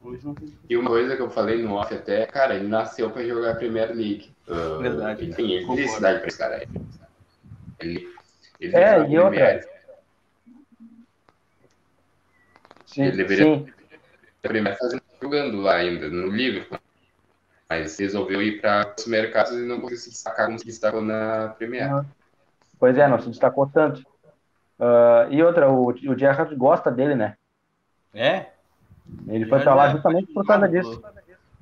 [0.02, 0.66] Hoje não tem discussão.
[0.68, 3.54] E uma coisa que eu falei no off até, cara, ele nasceu para jogar a
[3.54, 4.32] Premier League.
[4.48, 5.22] Uh, Verdade.
[5.22, 6.68] Ele tem necessidade para esse cara aí.
[7.80, 8.08] Ele,
[8.60, 9.60] ele é, e outra.
[12.86, 13.72] Sim, ele deveria sim.
[14.42, 16.78] primeiro fazendo jogando lá ainda, no Liverpool
[17.68, 21.54] mas resolveu ir para os mercados e não conseguiu se destacar como se destacou na
[21.58, 22.04] Premier.
[22.78, 24.00] Pois é, não se destacou tanto.
[24.78, 27.36] Uh, e outra, o, o Gerrard gosta dele, né?
[28.12, 28.46] É?
[29.28, 31.02] Ele foi para lá justamente por causa disso.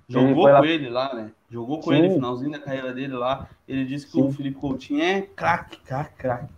[0.08, 1.30] Jogou ele com ele lá, né?
[1.50, 1.98] Jogou com Sim.
[1.98, 3.46] ele no finalzinho da carreira dele lá.
[3.68, 4.22] Ele disse que Sim.
[4.22, 6.52] o Felipe Coutinho é craque, craque, craque.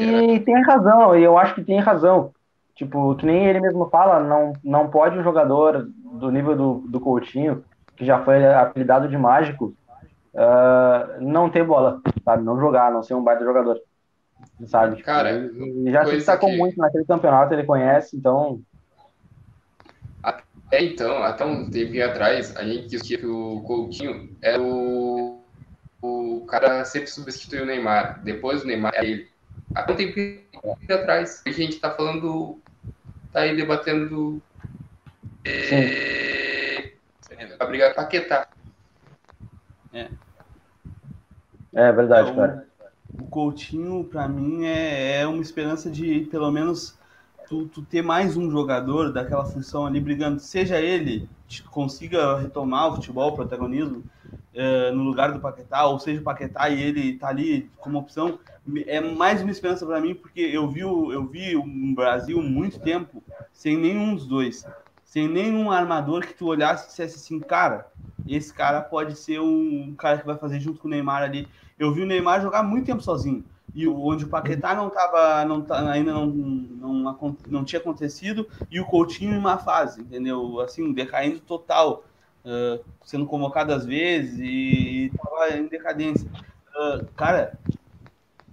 [0.00, 2.32] E tem razão, e eu acho que tem razão.
[2.74, 7.00] Tipo, que nem ele mesmo fala, não, não pode um jogador do nível do, do
[7.00, 7.64] Coutinho
[7.96, 9.74] que já foi apelidado de mágico,
[10.32, 12.44] uh, não ter bola, sabe?
[12.44, 13.80] Não jogar, não ser um baita jogador,
[14.66, 15.02] sabe?
[15.02, 16.56] Cara, ele já se destacou que...
[16.56, 18.60] muito naquele campeonato, ele conhece, então.
[20.68, 25.42] Até então, até um tempo atrás, a gente dizia que o Coutinho era o,
[26.00, 28.22] o cara sempre substituiu o Neymar.
[28.22, 29.28] Depois o Neymar é ele.
[29.74, 32.60] Até um tempo atrás, a gente tá falando,
[33.32, 34.42] tá aí debatendo.
[35.44, 36.58] É
[37.58, 38.48] para brigar com Paquetá.
[39.92, 40.08] É.
[41.74, 42.68] É verdade, então, cara.
[43.20, 46.97] O Coutinho, para mim, é, é uma esperança de pelo menos
[47.48, 51.28] tu, tu, ter mais um jogador daquela função ali brigando, seja ele
[51.70, 54.04] consiga retomar o futebol, o protagonismo
[54.54, 58.38] é, no lugar do Paquetá, ou seja o Paquetá e ele tá ali como opção,
[58.86, 63.22] é mais uma esperança para mim, porque eu vi, eu vi o Brasil muito tempo
[63.52, 64.66] sem nenhum dos dois
[65.08, 67.90] sem nenhum armador que tu olhasse e dissesse assim, cara,
[68.26, 71.48] esse cara pode ser um cara que vai fazer junto com o Neymar ali.
[71.78, 73.42] Eu vi o Neymar jogar muito tempo sozinho.
[73.74, 78.80] E onde o Paquetá não tava, não, tá, ainda não, não, não tinha acontecido, e
[78.80, 80.60] o Coutinho em uma fase, entendeu?
[80.60, 82.04] Assim, decaindo total,
[82.44, 86.28] uh, sendo convocado às vezes e tava em decadência.
[86.74, 87.58] Uh, cara,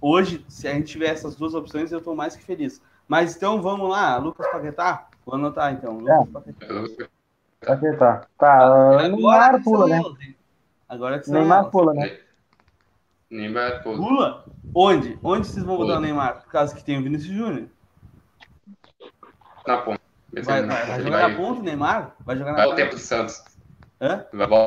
[0.00, 2.80] hoje, se a gente tiver essas duas opções, eu tô mais que feliz.
[3.08, 6.00] Mas então vamos lá, Lucas Paquetá, Vou anotar então.
[6.08, 7.66] É.
[7.66, 8.26] Paquetá.
[8.38, 10.00] Tá, Neymar pula, né?
[10.88, 12.16] Agora que Neymar pula, né?
[13.30, 13.96] Neymar pula.
[13.96, 14.44] Pula?
[14.74, 15.18] Onde?
[15.22, 16.42] Onde vocês vão botar o Neymar?
[16.42, 17.68] Por causa que tem o Vinícius Júnior.
[19.66, 20.00] Na ponta.
[20.32, 21.30] Vai, vai, vai jogar vai...
[21.30, 22.16] na ponta o Neymar?
[22.20, 23.42] Vai jogar na Vai o tempo do Santos.
[24.00, 24.26] Hã?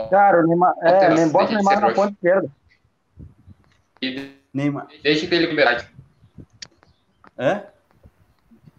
[0.10, 0.74] Cara, o Neymar.
[0.82, 2.50] É, nem bota o Neymar na ponta esquerda.
[4.02, 4.88] E Neymar.
[5.04, 5.88] Deixa ele liberdade.
[7.38, 7.64] Hã?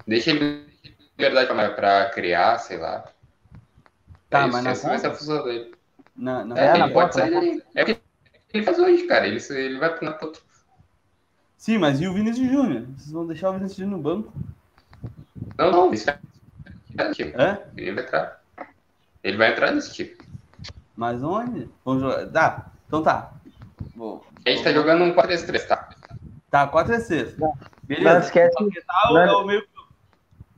[0.06, 0.66] Deixa ele
[1.16, 3.04] liberdade para criar, sei lá.
[4.28, 5.74] Tá, é mas na essa é a função dele.
[6.16, 7.64] Na, na é, ele pode sair.
[7.74, 7.99] É o que
[8.52, 9.26] ele faz hoje, cara.
[9.26, 10.40] Ele, ele vai pro ponta.
[11.56, 12.86] Sim, mas e o Vinícius Júnior?
[12.96, 14.32] Vocês vão deixar o Vinícius Júnior no banco?
[15.58, 15.92] Não, não.
[15.92, 16.10] Isso
[17.36, 17.58] Hã?
[17.76, 18.42] Ele vai entrar.
[19.22, 20.16] Ele vai entrar nesse time.
[20.96, 21.68] Mas onde?
[21.84, 22.26] Vamos jogar.
[22.26, 22.66] Dá.
[22.86, 23.32] Então tá.
[23.94, 25.90] Vou, a gente tá jogando um 4-3-3, tá?
[26.50, 27.36] Tá, 4-3-3.
[27.84, 28.12] Beleza.
[28.12, 28.54] Não esquece.
[29.10, 29.66] Não, é o meio...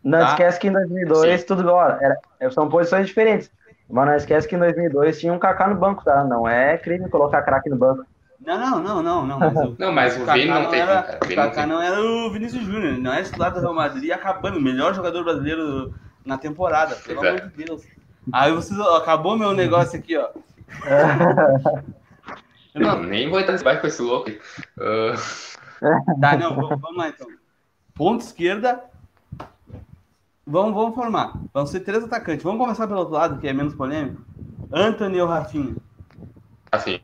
[0.03, 0.31] não tá?
[0.31, 1.47] esquece que em 2002 Sim.
[1.47, 1.91] tudo igual.
[2.01, 3.51] Era, são posições diferentes.
[3.93, 6.25] Mas não esquece que em 2002 tinha um Kaká no banco, tá?
[6.25, 8.07] Não é crime colocar craque no banco.
[8.41, 9.39] Não, não, não, não, não.
[9.39, 10.81] Mas o, não, mas o, o Vini não, tem.
[10.81, 11.19] Era.
[11.23, 14.63] O Kaká não, era o Vinícius Júnior, não é titular do Real Madrid acabando, o
[14.63, 17.43] melhor jogador brasileiro na temporada, pelo Exato.
[17.43, 17.83] amor de Deus.
[18.33, 20.31] Aí vocês, acabou meu negócio aqui, ó.
[22.75, 24.31] não, nem vou entrar nesse bairro com esse louco.
[24.31, 25.13] Uh...
[26.19, 27.27] Tá, não, vamos lá então.
[27.95, 28.83] Ponto esquerda.
[30.53, 31.33] Vamos, vamos formar.
[31.55, 32.45] Vão ser três atacantes.
[32.45, 34.21] Vamos começar pelo outro lado, que é menos polêmico.
[34.71, 35.75] Anthony ou Rafinha?
[36.71, 37.01] Assim.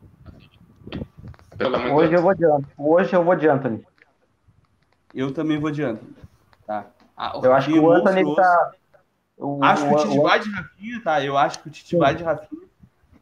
[1.95, 2.67] Hoje eu vou de Anthony.
[2.77, 3.87] Hoje eu vou de Anthony.
[5.15, 6.15] Eu também vou de Anthony.
[6.67, 6.89] Tá.
[7.17, 8.73] Ah, eu acho que o Anthony tá.
[9.39, 10.23] O, acho o, que o Tite o...
[10.23, 11.25] vai de Rafinha, tá?
[11.25, 11.99] Eu acho que o Tite Sim.
[11.99, 12.63] vai de Rafinha.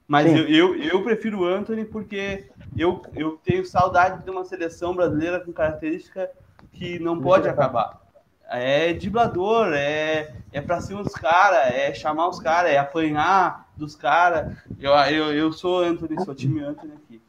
[0.09, 4.93] Mas eu, eu, eu, prefiro o Anthony porque eu, eu tenho saudade de uma seleção
[4.93, 6.29] brasileira com característica
[6.73, 8.06] que não pode acabar.
[8.49, 13.97] É driblador, é, é pra cima dos caras, é chamar os caras, é apanhar dos
[13.97, 14.57] caras.
[14.79, 17.23] Eu, eu, eu sou Anthony, sou time Anthony aqui.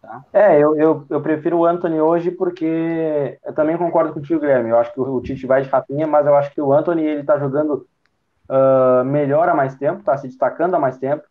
[0.00, 0.24] Tá?
[0.32, 4.40] É, eu, eu, eu prefiro o Anthony hoje porque eu também concordo com o tio
[4.40, 4.70] Guilherme.
[4.70, 7.22] Eu acho que o, Tite vai de Rafinha, mas eu acho que o Anthony ele
[7.22, 7.86] tá jogando
[8.48, 11.24] uh, melhor há mais tempo, tá se destacando há mais tempo.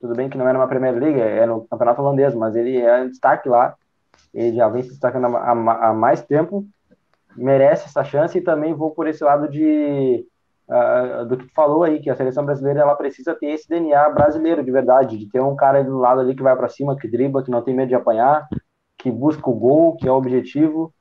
[0.00, 3.06] Tudo bem que não é numa Premier League, é no Campeonato Holandês, mas ele é
[3.06, 3.74] destaque lá.
[4.34, 6.66] Ele já vem se destacando há mais tempo,
[7.36, 10.26] merece essa chance e também vou por esse lado de
[10.68, 14.10] uh, do que tu falou aí, que a seleção brasileira ela precisa ter esse DNA
[14.10, 17.08] brasileiro de verdade, de ter um cara do lado ali que vai para cima, que
[17.08, 18.46] dribla, que não tem medo de apanhar,
[18.98, 20.92] que busca o gol, que é o objetivo,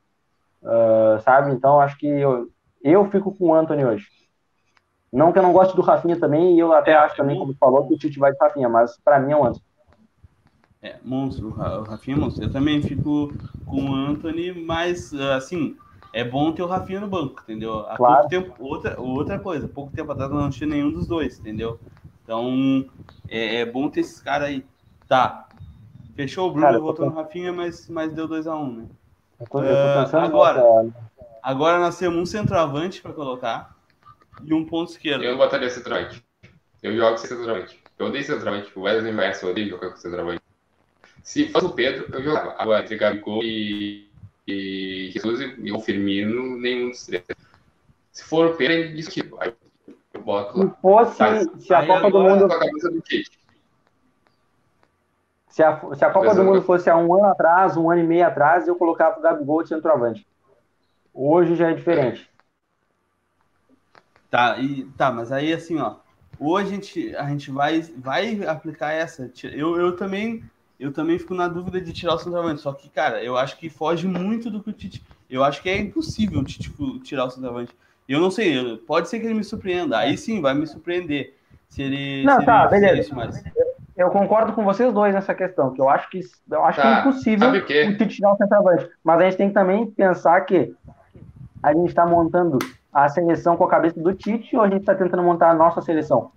[0.62, 1.52] uh, sabe?
[1.52, 2.48] Então acho que eu,
[2.84, 4.08] eu fico com o Anthony hoje.
[5.12, 7.54] Não que eu não goste do Rafinha também, e eu até é, acho também, como
[7.56, 9.66] falou, que o Tite vai de Rafinha, mas para mim é o Anthony.
[10.82, 12.44] É, monstro, o Rafinha é monstro.
[12.44, 13.32] Eu também fico
[13.66, 15.76] com o Anthony, mas assim,
[16.14, 17.80] é bom ter o Rafinha no banco, entendeu?
[17.88, 18.16] Há claro.
[18.16, 21.80] pouco tempo, outra, outra coisa, pouco tempo atrás não tinha nenhum dos dois, entendeu?
[22.24, 22.86] Então,
[23.30, 24.66] é, é bom ter esses caras aí.
[25.08, 25.48] Tá.
[26.16, 28.86] Fechou o Bruno, cara, voltou no Rafinha, mas, mas deu 2x1, um, né?
[29.40, 30.64] Eu tô, eu tô uh, agora,
[31.42, 33.76] agora nós temos um centroavante para colocar
[34.44, 35.24] e um ponto esquerdo.
[35.24, 36.24] Eu não botaria centroavante.
[36.84, 37.82] Eu jogo sem centroavante.
[37.98, 38.72] Eu odeio centroavante.
[38.76, 40.42] O Wesley Mercer odeio jogar com centroavante.
[41.24, 42.56] Se fosse o Pedro, eu jogava.
[42.58, 44.11] Agora, entre Gabigol e,
[44.48, 47.24] e Jesus e o Firmino, nenhum dos três.
[48.12, 49.38] Se for o Pedro, é indiscutível.
[49.40, 49.54] Aí
[50.14, 50.66] eu boto lá.
[50.66, 52.52] Se fosse, se a Copa do Mundo...
[52.52, 53.04] A do
[55.48, 58.08] se a, se a Copa do Mundo fosse há um ano atrás, um ano e
[58.08, 60.26] meio atrás, eu colocava o Gabigol de centroavante.
[61.14, 62.30] Hoje já é diferente.
[64.30, 65.98] Tá, e, tá, mas aí assim, ó.
[66.40, 69.30] Hoje a gente, a gente vai, vai aplicar essa.
[69.44, 70.42] Eu, eu também
[70.82, 72.60] eu também fico na dúvida de tirar o centroavante.
[72.60, 75.06] Só que, cara, eu acho que foge muito do que o Tite.
[75.30, 76.74] Eu acho que é impossível o Tite
[77.04, 77.72] tirar o centroavante.
[78.10, 80.00] Eu não sei, pode ser que ele me surpreenda.
[80.00, 81.36] Aí sim, vai me surpreender.
[81.70, 82.24] Se ele.
[82.24, 83.14] Não, se tá, ele beleza.
[83.14, 83.44] Mas...
[83.96, 86.82] Eu concordo com vocês dois nessa questão, que eu acho que eu acho tá.
[86.82, 88.90] que é tá, impossível o, o Tite tirar o centroavante.
[89.04, 90.74] Mas a gente tem que também pensar que
[91.62, 92.58] a gente está montando
[92.92, 95.80] a seleção com a cabeça do Tite ou a gente está tentando montar a nossa
[95.80, 96.32] seleção?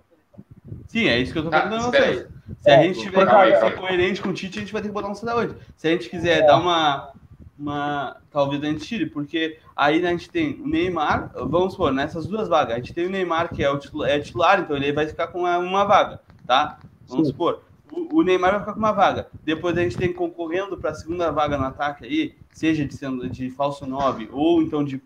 [0.87, 2.27] Sim, é isso que eu tô tá, perguntando a vocês.
[2.61, 4.95] Se a gente tiver que ser coerente com o Tite, a gente vai ter que
[4.95, 5.55] botar um centroavante.
[5.77, 6.47] Se a gente quiser é.
[6.47, 7.13] dar uma,
[7.59, 8.17] uma.
[8.31, 12.49] Talvez a gente tire, porque aí a gente tem o Neymar, vamos supor, nessas duas
[12.49, 15.07] vagas, a gente tem o Neymar, que é o titular, é titular então ele vai
[15.07, 16.79] ficar com uma, uma vaga, tá?
[17.09, 17.33] Vamos Sim.
[17.33, 17.63] supor.
[17.91, 19.29] O, o Neymar vai ficar com uma vaga.
[19.45, 23.51] Depois a gente tem concorrendo para a segunda vaga no ataque aí, seja de, de
[23.51, 25.01] falso 9 ou então de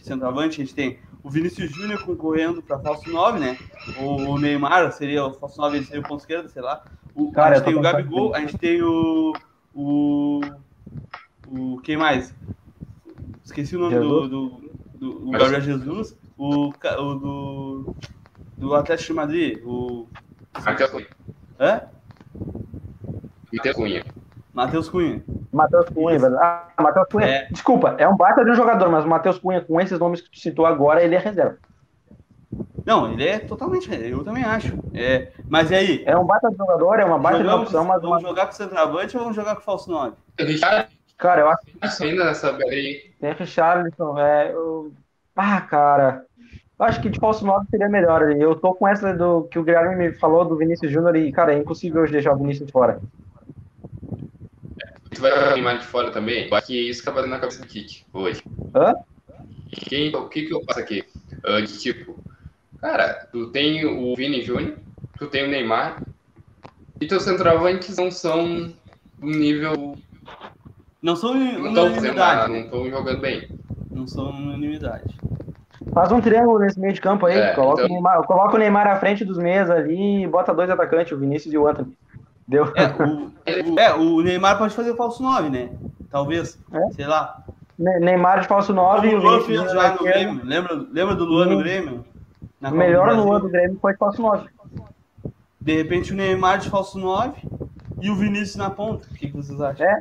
[0.00, 3.58] centroavante, a gente tem o Vinícius Júnior concorrendo para falso 9, né?
[3.98, 6.84] O, Neymar seria o falso 9, ele seria o ponto esquerdo, sei lá.
[7.14, 9.32] O, Cara, a gente tem o Gabigol, a gente tem o,
[9.74, 10.40] o.
[11.48, 11.80] O.
[11.80, 12.34] Quem mais?
[13.42, 14.48] Esqueci o nome do, do,
[14.94, 16.14] do, do Gabriel Jesus.
[16.36, 17.96] O, o do.
[18.58, 19.58] Do Atlético de Madrid.
[19.64, 20.06] O.
[20.62, 21.08] Matheus Cunha.
[21.58, 21.82] Hã?
[23.50, 24.04] Matheus Cunha.
[24.54, 25.22] Matheus Cunha.
[25.52, 26.38] Matheus Cunha, velho.
[26.38, 27.26] Ah, Matheus Cunha.
[27.26, 27.48] É.
[27.50, 30.30] Desculpa, é um baita de um jogador, mas o Matheus Cunha, com esses nomes que
[30.30, 31.58] tu citou agora, ele é reserva.
[32.86, 34.78] Não, ele é totalmente, eu também acho.
[34.94, 36.02] É, mas e aí?
[36.06, 38.00] É um baita de jogador, é uma baita de opção, mas.
[38.00, 38.28] Vamos uma...
[38.28, 40.14] jogar com centroavante ou vamos jogar com falso 9?
[41.18, 42.04] Cara, eu acho que.
[42.04, 43.10] Ainda nessa aí.
[43.20, 44.52] Tem Richarlison, é.
[44.52, 44.92] Eu...
[45.34, 46.26] Ah, cara.
[46.78, 48.30] Eu acho que de falso 9 seria melhor.
[48.32, 51.54] Eu tô com essa do que o Guilherme me falou do Vinícius Júnior e, cara,
[51.54, 53.00] é impossível hoje deixar o Vinícius fora
[55.14, 58.42] tu vai animar de fora também, acho que isso acaba na cabeça do Kik hoje.
[58.74, 58.94] Hã?
[59.88, 61.04] Quem, o que que eu faço aqui?
[61.44, 62.16] Uh, de tipo,
[62.84, 64.76] Cara, tu tem o Vini Júnior,
[65.18, 66.02] tu tem o Neymar,
[67.00, 68.44] e teus centroavantes não são
[69.22, 69.96] um nível.
[71.00, 72.52] Não são não unanimidade.
[72.52, 73.48] não estão jogando bem.
[73.90, 75.16] Não são unanimidade.
[75.94, 77.38] Faz um triângulo nesse meio de campo aí.
[77.38, 77.86] É, coloca, então...
[77.86, 81.18] o Neymar, coloca o Neymar à frente dos meias ali e bota dois atacantes, o
[81.18, 81.96] Vinícius e o Anthony.
[82.46, 82.72] Deu.
[82.74, 85.70] É o, é, o Neymar pode fazer o falso 9, né?
[86.10, 86.58] Talvez.
[86.72, 86.90] É?
[86.92, 87.44] Sei lá.
[87.78, 90.44] Neymar de falso 9 e o Luan fez já no Grêmio.
[90.44, 92.04] Lembra, lembra do Luan no Grêmio?
[92.62, 94.48] o melhor Luan do Grêmio foi de falso 9.
[95.60, 97.42] De repente o Neymar de falso 9
[98.00, 99.08] e o Vinícius na ponta.
[99.10, 99.86] O que, que vocês acham?
[99.86, 100.00] É.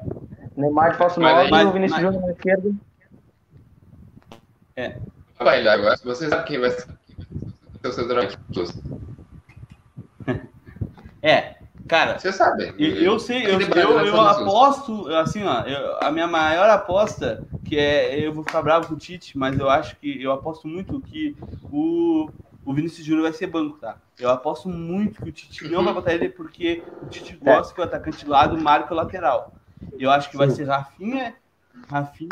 [0.56, 2.14] Neymar de falso 9 mas, e o Vinícius mas...
[2.14, 2.72] Júnior na esquerda.
[4.76, 4.98] É.
[5.40, 6.88] Vai, agora você sabe quem vai ser
[8.02, 8.30] o drone.
[11.26, 11.56] É,
[11.94, 12.18] cara.
[12.18, 12.74] Você sabe.
[12.80, 17.78] Eu, eu sei, eu, eu, eu aposto, assim, ó, eu, a minha maior aposta, que
[17.78, 21.00] é, eu vou ficar bravo com o Tite, mas eu acho que, eu aposto muito
[21.02, 21.38] que
[21.72, 22.32] o,
[22.66, 23.98] o Vinícius Júnior vai ser banco, tá?
[24.20, 27.80] Eu aposto muito que o Tite não vai botar ele porque o Tite gosta que
[27.80, 29.54] o atacante de lado marque o lateral.
[30.00, 31.36] Eu acho que vai ser Rafinha,
[31.88, 32.30] Rafinha.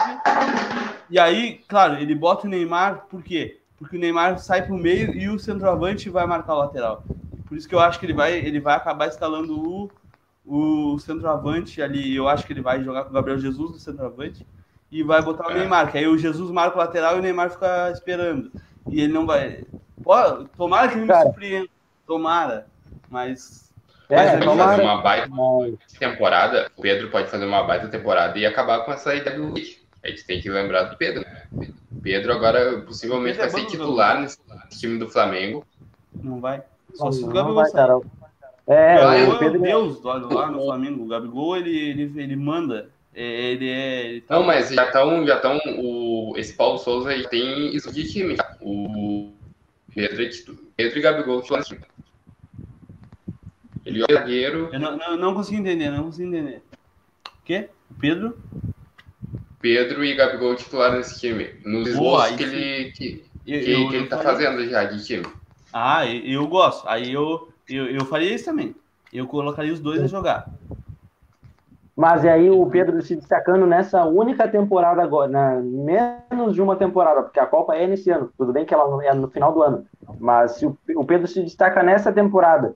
[1.07, 3.59] E aí, claro, ele bota o Neymar, por quê?
[3.77, 7.05] Porque o Neymar sai pro meio e o centroavante vai marcar o lateral.
[7.51, 11.81] Por isso que eu acho que ele vai, ele vai acabar escalando o, o centroavante
[11.81, 12.15] ali.
[12.15, 14.47] Eu acho que ele vai jogar com o Gabriel Jesus no centroavante
[14.89, 15.55] e vai botar o é.
[15.55, 18.49] Neymar, que aí o Jesus marca o lateral e o Neymar fica esperando.
[18.89, 19.65] E ele não vai.
[20.01, 21.67] Pô, tomara que ele me surpreenda.
[22.07, 22.67] Tomara.
[23.09, 23.69] Mas.
[24.07, 25.29] É, mas fazer uma baita
[25.99, 26.71] temporada.
[26.77, 29.53] O Pedro pode fazer uma baita temporada e acabar com essa ideia do
[30.01, 31.69] A gente tem que lembrar do Pedro, né?
[32.01, 34.39] Pedro agora possivelmente Pedro vai é ser titular nesse
[34.79, 35.67] time do Flamengo.
[36.13, 36.63] Não vai.
[36.95, 38.01] Só se o Gabigol sair.
[38.67, 39.61] É, o Pedro...
[39.61, 41.03] Deus lá, lá no Flamengo.
[41.03, 42.89] O Gabigol, ele, ele, ele manda.
[43.13, 44.05] É, ele é.
[44.05, 44.35] Ele tá...
[44.35, 45.25] Não, mas já estão.
[45.25, 48.37] Já tão, o, esse Paulo Souza já tem isso de time.
[48.61, 49.31] O
[49.93, 51.81] Pedro, Pedro e Gabigol titular time.
[53.85, 54.69] Ele é zagueiro.
[54.71, 56.61] Eu não, não, não consigo entender, não consigo entender.
[57.27, 57.69] O quê?
[57.89, 58.37] O Pedro?
[59.59, 61.49] Pedro e Gabigol titular nesse time.
[61.65, 64.45] Nos esboços que ele, que, eu, que, eu, que ele tá falei...
[64.45, 65.25] fazendo já de time.
[65.73, 66.87] Ah, eu gosto.
[66.87, 68.75] Aí eu, eu, eu faria isso também.
[69.11, 70.49] Eu colocaria os dois a jogar.
[71.95, 76.75] Mas e aí o Pedro se destacando nessa única temporada agora, na, menos de uma
[76.75, 78.31] temporada, porque a Copa é nesse ano.
[78.37, 79.85] Tudo bem que ela é no final do ano.
[80.19, 82.73] Mas se o, o Pedro se destaca nessa temporada,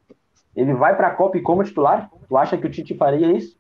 [0.55, 2.09] ele vai para a Copa e como titular?
[2.27, 3.57] Tu acha que o Tite faria isso?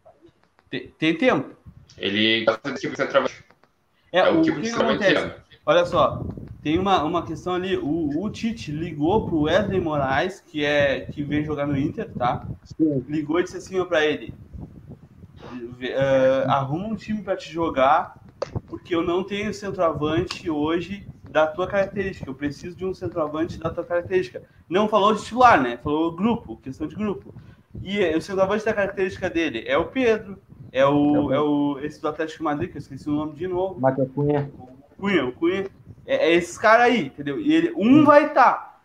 [0.69, 1.55] Tem, tem tempo.
[1.97, 3.43] Ele de tipo centroavante.
[4.11, 5.33] É, é o, o tipo que, que acontece?
[5.65, 6.21] Olha só,
[6.65, 11.21] tem uma, uma questão ali, o, o Tite ligou pro Wesley Moraes, que é que
[11.21, 12.43] vem jogar no Inter, tá?
[12.63, 13.05] Sim.
[13.07, 14.33] Ligou e disse assim para ele:
[15.43, 18.19] uh, arruma um time para te jogar,
[18.65, 22.27] porque eu não tenho centroavante hoje da tua característica.
[22.27, 24.41] Eu preciso de um centroavante da tua característica.
[24.67, 25.77] Não falou de titular, né?
[25.83, 27.31] Falou grupo, questão de grupo.
[27.83, 30.39] E o centroavante da característica dele é o Pedro,
[30.71, 33.79] é o, é o esse do Atlético Madrid, que eu esqueci o nome de novo.
[33.79, 34.49] Matheus Cunha.
[34.57, 35.65] O Cunha, o Cunha.
[36.05, 37.39] É, é esses caras aí, entendeu?
[37.39, 38.53] E ele, um vai estar.
[38.53, 38.75] Tá.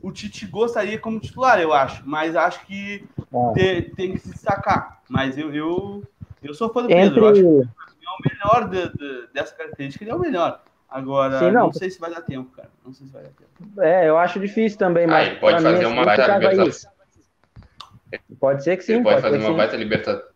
[0.00, 3.52] O Tite gostaria como titular, eu acho, mas acho que é.
[3.54, 5.00] tem, tem que se destacar.
[5.08, 6.02] Mas eu, eu,
[6.42, 7.20] eu sou fã do Entre...
[7.20, 7.24] Pedro.
[7.24, 10.62] Eu acho que é o melhor de, de, dessa característica, ele é o melhor.
[10.88, 11.66] Agora, Sim, não.
[11.66, 11.72] não.
[11.72, 12.70] sei se vai dar tempo, cara.
[12.84, 13.82] Não sei se vai dar tempo.
[13.82, 15.16] É, eu acho difícil também, mas.
[15.16, 16.90] Ah, ele pode fazer uma baita libertação.
[18.38, 18.94] Pode ser que sim.
[18.94, 19.56] Ele pode, pode fazer uma sim.
[19.56, 20.35] baita libertação.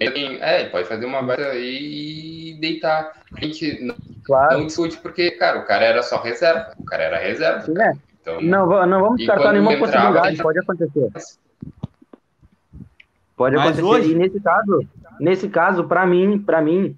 [0.00, 3.12] É, ele pode fazer uma baita e deitar.
[3.32, 4.58] A gente não, claro.
[4.58, 6.74] não discute porque, cara, o cara era só reserva.
[6.78, 7.62] O cara era reserva.
[7.62, 7.92] Sim, é.
[8.20, 11.10] Então, não, não vamos descartar nenhuma possibilidade, pode acontecer.
[13.36, 13.82] Pode Mas acontecer.
[13.82, 14.12] Hoje...
[14.12, 14.86] E nesse caso,
[15.20, 16.96] nesse caso, para mim, para mim,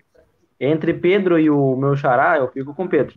[0.61, 3.17] entre Pedro e o meu xará, eu fico com Pedro.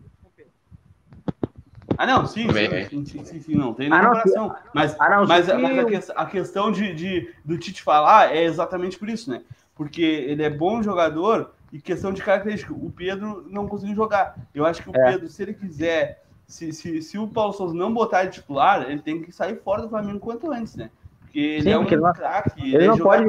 [1.97, 4.55] Ah, não, sim, sim, sim, sim, sim, não tem nem ah, comparação.
[4.73, 9.09] Mas, ah, mas, mas a, a, questão de, de, do Tite falar é exatamente por
[9.09, 9.41] isso, né?
[9.79, 12.73] Porque ele é bom jogador e questão de característica.
[12.73, 14.35] O Pedro não conseguiu jogar.
[14.53, 15.11] Eu acho que o é.
[15.13, 19.01] Pedro, se ele quiser, se, se, se o Paulo Souza não botar ele titular, ele
[19.01, 20.89] tem que sair fora do Flamengo quanto antes, né?
[21.21, 23.25] Porque ele Sim, é um craque, ele, ele, não é pode,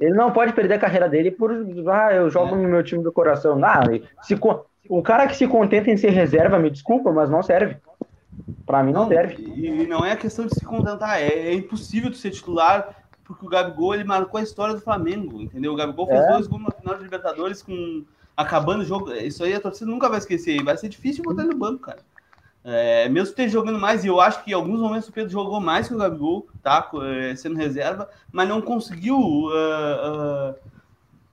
[0.00, 1.50] Ele não pode perder a carreira dele por,
[1.92, 2.58] ah, eu jogo é.
[2.58, 3.62] no meu time do coração.
[3.62, 3.82] Ah,
[4.22, 4.38] se,
[4.88, 7.76] o cara que se contenta em ser reserva, me desculpa, mas não serve.
[8.64, 9.42] Para mim não, não, serve.
[9.54, 13.44] E, e, não é questão de se contentar, é, é, impossível de ser titular, porque
[13.44, 15.72] o Gabigol ele marcou a história do Flamengo, entendeu?
[15.72, 16.32] O Gabigol fez é.
[16.32, 18.04] dois gols no final de Libertadores com
[18.36, 19.12] acabando o jogo.
[19.12, 20.62] Isso aí a torcida nunca vai esquecer.
[20.62, 21.98] Vai ser difícil botar ele no banco, cara.
[22.62, 25.60] É, mesmo ter jogando mais, e eu acho que em alguns momentos o Pedro jogou
[25.60, 26.90] mais que o Gabigol, tá?
[27.02, 29.18] É, sendo reserva, mas não conseguiu.
[29.18, 30.54] Uh, uh,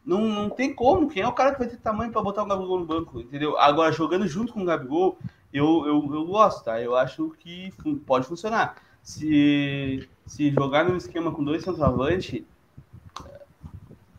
[0.06, 1.10] não, não tem como.
[1.10, 3.58] Quem é o cara que vai ter tamanho para botar o Gabigol no banco, entendeu?
[3.58, 5.18] Agora, jogando junto com o Gabigol,
[5.52, 6.80] eu, eu, eu gosto, tá?
[6.80, 7.72] Eu acho que
[8.06, 8.76] pode funcionar.
[9.02, 12.44] Se, se jogar num esquema com dois centroavantes,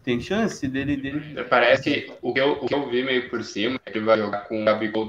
[0.04, 1.44] tem chance dele, dele.
[1.44, 4.04] Parece que o que, eu, o que eu vi meio por cima é que ele
[4.04, 5.08] vai jogar com o Gabigol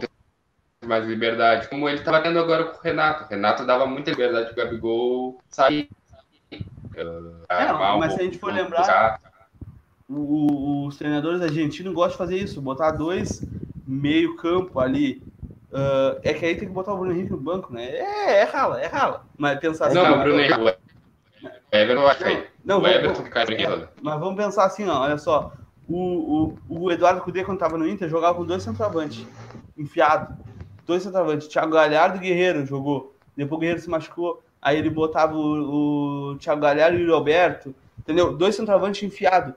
[0.85, 3.23] mais liberdade, como ele estava tendo agora com o Renato.
[3.23, 5.89] O Renato dava muita liberdade pro Gabigol sair.
[6.51, 9.19] Uh, é, mas se a gente for lembrar,
[10.07, 13.43] o, os treinadores argentinos gostam de fazer isso, botar dois
[13.85, 15.21] meio campo ali.
[15.71, 17.85] Uh, é que aí tem que botar o Bruno Henrique no banco, né?
[17.89, 19.25] É, é rala, é rala.
[19.37, 19.95] Mas pensar assim.
[19.95, 20.77] Não, o Bruno Henrique.
[21.75, 22.51] Everton vai cair.
[22.63, 25.53] Não, o Everton cai é, Mas vamos pensar assim, ó, olha só.
[25.87, 29.25] O, o, o Eduardo Cudê, quando tava no Inter, jogava com dois centroavantes,
[29.77, 30.35] enfiado.
[30.85, 31.47] Dois centroavantes.
[31.47, 33.15] Thiago Galhardo e Guerreiro jogou.
[33.35, 34.41] Depois o Guerreiro se machucou.
[34.61, 37.75] Aí ele botava o, o Thiago Galhardo e o Roberto.
[37.99, 38.35] Entendeu?
[38.35, 39.53] Dois centroavantes enfiados.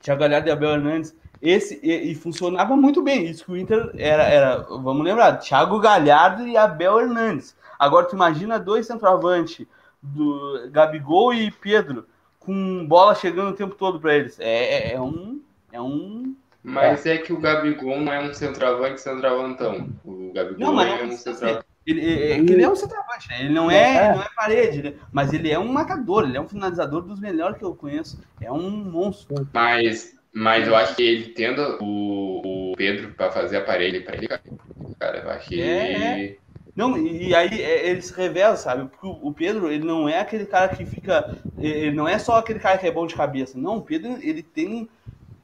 [0.00, 1.14] Thiago Galhardo e Abel Hernandes.
[1.42, 3.24] Esse, e, e, funcionava muito bem.
[3.24, 7.56] Isso que o Inter era, era, vamos lembrar, Thiago Galhardo e Abel Hernandes.
[7.78, 9.66] Agora tu imagina dois centroavantes,
[10.02, 12.06] do Gabigol e Pedro,
[12.38, 14.38] com bola chegando o tempo todo para eles.
[14.40, 15.40] É, é, é, um.
[15.72, 16.34] É um.
[16.62, 17.14] Mas é.
[17.14, 17.18] é.
[17.18, 19.90] que o Gabigol não é um centroavante centroavantão.
[20.04, 21.64] O Gabigol não, é um centroavante.
[21.86, 23.40] Ele, é, é ele é um centroavante, né?
[23.40, 24.14] ele não é, é.
[24.14, 24.94] não é parede, né?
[25.10, 28.20] mas ele é um matador, ele é um finalizador dos melhores que eu conheço.
[28.40, 29.48] É um monstro.
[29.52, 34.16] Mas, mas eu acho que ele tendo o, o Pedro para fazer a parede para
[34.16, 35.60] ele, cara, eu acho que.
[35.60, 36.36] É,
[36.74, 38.88] não, e aí ele se revela, sabe?
[38.88, 41.36] Porque o Pedro, ele não é aquele cara que fica.
[41.58, 43.58] Ele não é só aquele cara que é bom de cabeça.
[43.58, 44.88] Não, o Pedro, ele tem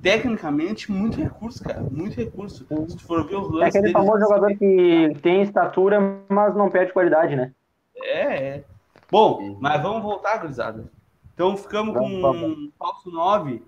[0.01, 1.81] tecnicamente muito recurso, cara.
[1.81, 2.67] Muito recurso.
[2.89, 3.65] Se tu for ver os lances.
[3.65, 7.53] É aquele dele, famoso jogador que tem estatura, mas não perde qualidade, né?
[7.97, 8.65] É, é.
[9.11, 10.85] Bom, mas vamos voltar, gurizada.
[11.35, 13.63] Então ficamos com um falso 9,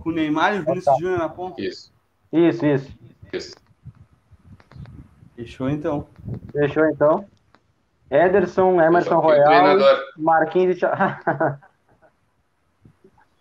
[0.00, 1.60] com o Neymar e o Vinícius Júnior na ponta.
[1.62, 1.92] Isso.
[2.32, 2.98] Isso, isso.
[3.32, 3.61] Isso.
[5.42, 6.06] Fechou então.
[6.52, 7.24] Fechou então.
[8.08, 9.76] Ederson, Emerson Royal,
[10.16, 11.58] Marquinhos e Thiago.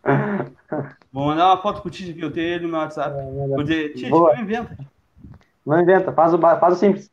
[1.13, 3.15] Vou mandar uma foto pro Tite que eu tenho ele no meu WhatsApp.
[3.15, 4.75] É, Vou dizer, Tite, não inventa.
[5.63, 7.11] Não inventa, faz o, faz o simples.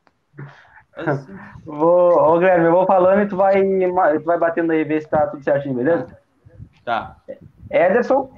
[1.67, 5.09] vou, ô Guilherme, eu vou falando e tu vai, tu vai batendo aí, ver se
[5.09, 6.17] tá tudo certinho, beleza?
[6.83, 7.17] Tá.
[7.71, 8.33] Ederson.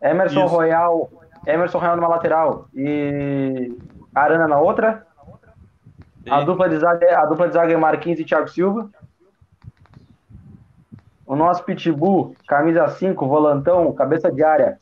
[0.00, 0.54] Emerson Isso.
[0.54, 1.10] Royal.
[1.46, 3.76] Emerson Royal numa lateral e
[4.18, 5.06] Arana na outra.
[6.28, 8.90] A dupla, de zaga, a dupla de zaga é Marquinhos e Thiago Silva.
[11.26, 14.78] O nosso Pitbull, camisa 5, volantão, cabeça de área.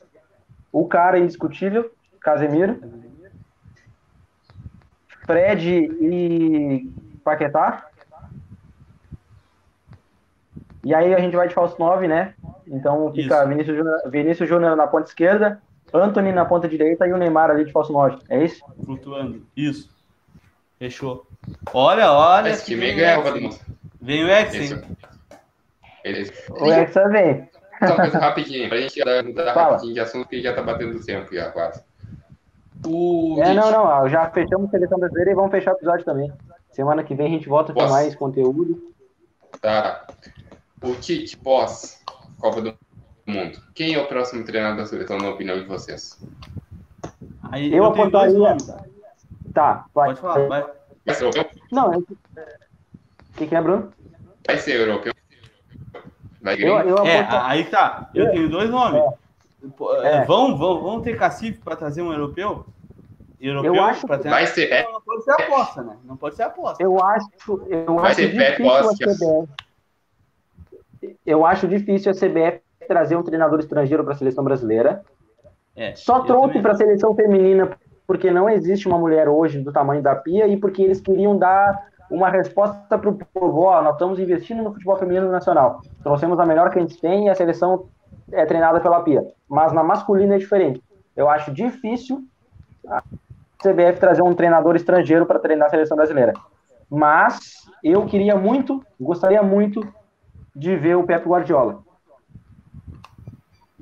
[0.72, 2.80] O cara indiscutível, Casemiro.
[5.24, 5.68] Fred
[6.00, 6.92] e
[7.24, 7.86] Paquetá.
[10.84, 12.34] E aí a gente vai de falso 9, né?
[12.66, 15.60] Então fica Vinícius Júnior, Vinícius Júnior na ponta esquerda,
[15.92, 18.18] Anthony na ponta direita e o Neymar ali de falso 9.
[18.28, 18.64] É isso?
[18.84, 19.46] Flutuando.
[19.56, 19.90] Isso.
[20.78, 21.26] Fechou.
[21.72, 22.50] Olha, olha.
[22.50, 23.20] Esse time ganha
[24.00, 24.28] Vem o?
[26.02, 26.34] Beleza.
[26.50, 27.48] O Hexa vem.
[27.78, 31.04] Só uma coisa rapidinho, pra gente mudar rapidinho de assunto, que já tá batendo o
[31.04, 31.82] tempo já, quase.
[32.86, 33.40] O...
[33.42, 36.32] É, não, não, já fechamos a seleção brasileira e vamos fechar o episódio também.
[36.70, 38.92] Semana que vem a gente volta com mais conteúdo.
[39.60, 40.06] Tá.
[40.82, 42.02] O Tite, pós
[42.38, 42.78] Copa do
[43.26, 43.58] Mundo.
[43.74, 46.18] Quem é o próximo treinador da seleção, na opinião de vocês?
[47.50, 48.56] Aí, eu, eu apontaria.
[49.52, 50.08] Tá, vai.
[50.08, 50.66] Pode falar, vai.
[51.04, 51.50] Vai ser europeu?
[51.72, 51.96] Não, é...
[51.96, 52.06] o
[53.36, 53.92] que, que é, Bruno?
[54.46, 55.12] Vai ser europeu.
[56.40, 58.10] Vai eu, eu é, aí tá.
[58.14, 58.30] Eu é.
[58.30, 59.02] tenho dois nomes.
[60.04, 60.18] É.
[60.18, 60.24] é.
[60.24, 62.64] Vão, vão, vão ter cacife para trazer um europeu?
[63.40, 64.30] Europeu eu acho ter...
[64.30, 65.96] vai ser não, não pode ser aposta, né?
[66.04, 66.82] Não pode ser aposta.
[66.82, 67.28] Eu acho,
[67.68, 69.48] eu vai acho ser difícil a CBF.
[71.24, 75.02] Eu acho difícil a CBF trazer um treinador estrangeiro para a seleção brasileira.
[75.74, 77.70] É, Só trouxe para a seleção feminina
[78.06, 81.86] porque não existe uma mulher hoje do tamanho da Pia e porque eles queriam dar
[82.10, 85.80] uma resposta para o povo, ó, nós estamos investindo no futebol feminino nacional.
[86.02, 87.88] Trouxemos a melhor que a gente tem e a seleção
[88.30, 89.26] é treinada pela Pia.
[89.48, 90.82] Mas na masculina é diferente.
[91.16, 92.22] Eu acho difícil
[92.88, 93.02] a
[93.58, 96.32] CBF trazer um treinador estrangeiro para treinar a seleção brasileira.
[96.88, 99.80] Mas eu queria muito, gostaria muito
[100.54, 101.80] de ver o Pep Guardiola.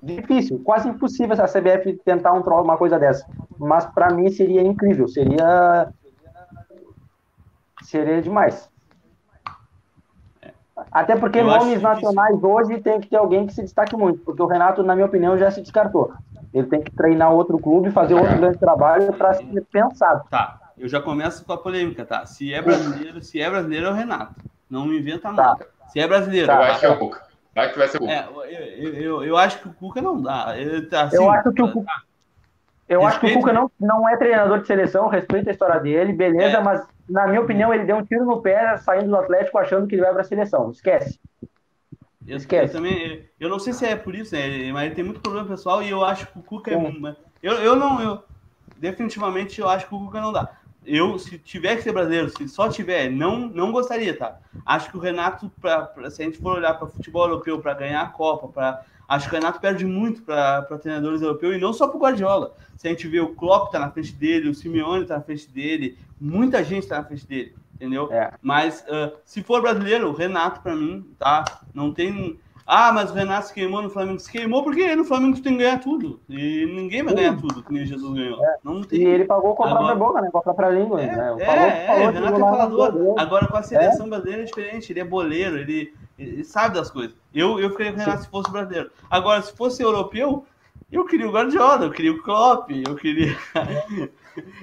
[0.05, 3.27] Difícil, quase impossível a CBF tentar um, uma coisa dessa.
[3.59, 5.89] Mas para mim seria incrível, seria
[7.83, 8.71] seria demais.
[10.93, 14.43] Até porque eu nomes nacionais hoje tem que ter alguém que se destaque muito, porque
[14.43, 16.13] o Renato, na minha opinião, já se descartou.
[16.53, 20.25] Ele tem que treinar outro clube, fazer outro grande trabalho para ser pensado.
[20.29, 22.27] Tá, eu já começo com a polêmica, tá?
[22.27, 24.35] Se é brasileiro, se é brasileiro é o Renato.
[24.69, 25.65] Não me inventa nada.
[25.65, 25.89] Tá.
[25.89, 26.47] Se é brasileiro.
[26.49, 26.79] Tá.
[26.83, 27.11] Eu
[27.55, 27.61] é.
[27.61, 28.13] Vai que vai ser o Cuca.
[28.13, 28.29] É,
[28.79, 30.59] eu, eu, eu, acho que o Cuca não dá.
[30.59, 31.93] Eu, tá, assim, eu acho que o Cuca.
[32.89, 33.07] Eu Respeito.
[33.07, 36.59] acho que o Cuca não, não é treinador de seleção, respeita a história dele, beleza,
[36.59, 36.63] é.
[36.63, 39.95] mas na minha opinião ele deu um tiro no pé saindo do Atlético achando que
[39.95, 40.71] ele vai para a seleção.
[40.71, 41.19] Esquece.
[42.27, 42.75] Eu, Esquece.
[42.75, 44.73] Eu, também, eu não sei se é por isso, né?
[44.73, 47.17] Mas ele tem muito problema pessoal e eu acho que o Cuca é.
[47.43, 48.01] Eu, eu não.
[48.01, 48.25] Eu,
[48.77, 50.51] definitivamente eu acho que o Cuca não dá.
[50.87, 54.39] Eu, se tiver que ser brasileiro, se só tiver, não, não gostaria, tá?
[54.67, 57.75] Acho que o Renato, pra, pra se a gente for olhar para futebol europeu, para
[57.75, 61.73] ganhar a Copa, para Acho que o Renato perde muito para treinadores europeus e não
[61.73, 62.55] só para o Guardiola.
[62.77, 65.49] Se a gente vê o Klopp tá na frente dele, o Simeone tá na frente
[65.51, 68.11] dele, muita gente tá na frente dele, entendeu?
[68.11, 68.33] É.
[68.41, 71.45] Mas uh, se for brasileiro, o Renato para mim, tá?
[71.75, 74.19] Não tem ah, mas o Renato se queimou no Flamengo.
[74.19, 76.21] Se queimou porque no Flamengo tem que ganhar tudo.
[76.31, 78.43] E ninguém vai ganhar tudo, que nem Jesus ganhou.
[78.43, 78.57] É.
[78.65, 79.03] Não tem.
[79.03, 80.31] E ele pagou com a própria boca, né?
[80.31, 81.03] Com a própria língua.
[81.03, 81.35] É, né?
[81.41, 83.15] é, falou, é, falou, Renato é falador.
[83.19, 84.09] Agora com a seleção é.
[84.09, 84.93] brasileira é diferente.
[84.93, 87.15] Ele é boleiro, ele, ele sabe das coisas.
[87.35, 88.91] Eu, eu ficaria com o Renato se fosse brasileiro.
[89.11, 90.47] Agora, se fosse europeu,
[90.91, 93.37] eu queria o Guardiola, eu queria o Klopp, eu queria.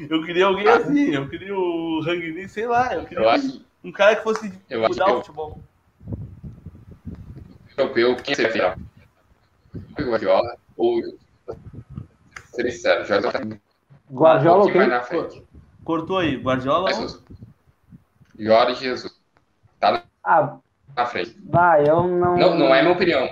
[0.09, 2.95] eu queria alguém assim, eu queria o Rangnick, sei lá.
[2.95, 3.61] Eu queria eu acho...
[3.83, 5.59] um cara que fosse mudar o futebol
[7.77, 8.75] europeu, quem seria?
[9.73, 11.01] O Guardiola ou.
[12.45, 13.41] Ser sincero, Jorge tá
[14.11, 14.87] Guardiola ou quem?
[14.87, 15.43] na frente.
[15.83, 17.07] Cortou aí, Guardiola ou.
[18.37, 19.19] Jorge Jesus.
[19.79, 20.57] Tá ah,
[20.95, 21.35] na frente.
[21.45, 22.37] Vai, eu não.
[22.37, 23.29] Não, não é minha opinião.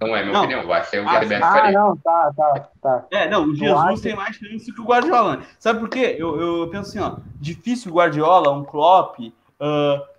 [0.00, 0.40] Não é minha não.
[0.40, 3.06] opinião, vai ser o ah, Gilberto Ah, não, tá, tá, tá.
[3.12, 4.02] É, não, o Jesus acho...
[4.02, 5.42] tem mais chance que o Guardiola.
[5.60, 6.16] Sabe por quê?
[6.18, 9.32] Eu, eu penso assim, ó, difícil o Guardiola, um Klopp, uh,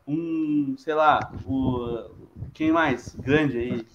[0.08, 2.10] um, sei lá, o,
[2.54, 3.88] quem mais grande aí?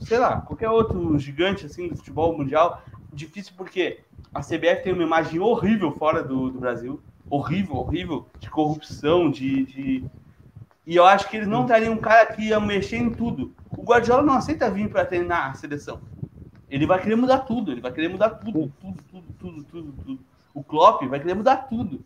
[0.00, 2.82] Sei lá, qualquer outro gigante assim do futebol mundial.
[3.12, 4.00] Difícil porque
[4.32, 7.00] a CBF tem uma imagem horrível fora do, do Brasil.
[7.28, 10.04] Horrível, horrível, de corrupção, de, de,
[10.86, 13.52] E eu acho que eles não teriam um cara que ia mexer em tudo.
[13.70, 16.00] O Guardiola não aceita vir para treinar a seleção.
[16.68, 20.20] Ele vai querer mudar tudo, ele vai querer mudar tudo, tudo, tudo, tudo, tudo, tudo.
[20.54, 22.04] O Klopp vai querer mudar tudo.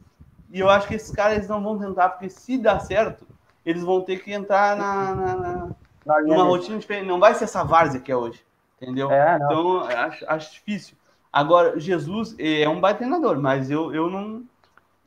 [0.51, 3.27] E eu acho que esses caras não vão tentar, porque se dá certo,
[3.65, 5.71] eles vão ter que entrar na, na, na,
[6.07, 7.07] numa rotina diferente.
[7.07, 8.45] Não vai ser essa várzea que é hoje.
[8.81, 9.11] Entendeu?
[9.11, 10.97] É, então, acho, acho difícil.
[11.33, 14.45] Agora, Jesus é um baita treinador, mas eu, eu não.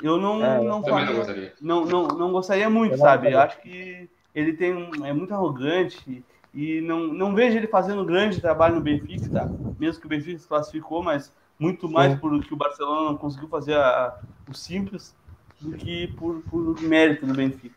[0.02, 1.54] Eu não, é, não, faria, não, gostaria.
[1.60, 3.32] não, não, não gostaria muito, eu sabe?
[3.32, 6.24] Eu acho que ele tem um, é muito arrogante
[6.54, 9.50] e não, não vejo ele fazendo grande trabalho no Benfica, tá?
[9.80, 12.20] Mesmo que o Benfica se classificou, mas muito mais Sim.
[12.20, 15.16] por que o Barcelona não conseguiu fazer a, o simples
[15.60, 17.76] do que por, por mérito do Benfica.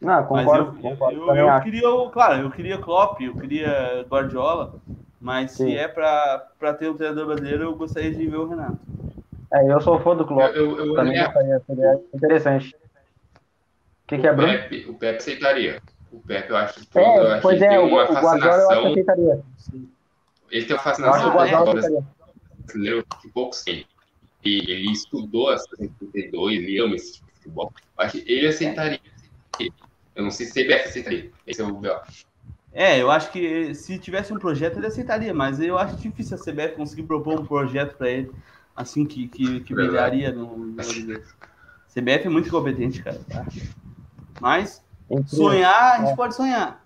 [0.00, 0.72] Não, concordo.
[0.74, 4.74] Mas eu, concordo, eu, eu, eu queria, claro, eu queria Klopp, eu queria Guardiola,
[5.20, 5.66] mas Sim.
[5.66, 8.78] se é para ter um treinador brasileiro, eu gostaria de ver o Renato.
[9.52, 10.54] É, eu sou fã do Klopp.
[10.54, 12.76] Eu, eu, também gostaria, seria interessante.
[12.76, 14.52] O que, que é, Bruno?
[14.52, 15.82] Pepe, o Pepe aceitaria.
[16.12, 18.84] O Pepe, eu acho que, é, eu acho pois que é, tem uma o, fascinação.
[18.84, 19.42] O aceitaria.
[20.50, 23.84] Ele tem uma fascinação brasileiro que poucos têm.
[24.44, 27.72] E ele estudou as 32, ele ama esse tipo de futebol.
[27.98, 29.00] Eu acho que ele aceitaria.
[30.18, 31.30] Eu não sei se CBF aceitaria.
[31.46, 31.96] Esse é o B.O.
[32.72, 36.40] É, eu acho que se tivesse um projeto ele aceitaria, mas eu acho difícil a
[36.40, 38.30] CBF conseguir propor um projeto para ele
[38.76, 43.20] assim que, que, que brilharia no, no CBF é muito incompetente, cara.
[43.30, 43.46] Tá?
[44.40, 44.82] Mas
[45.26, 46.16] sonhar, a gente é.
[46.16, 46.84] pode sonhar.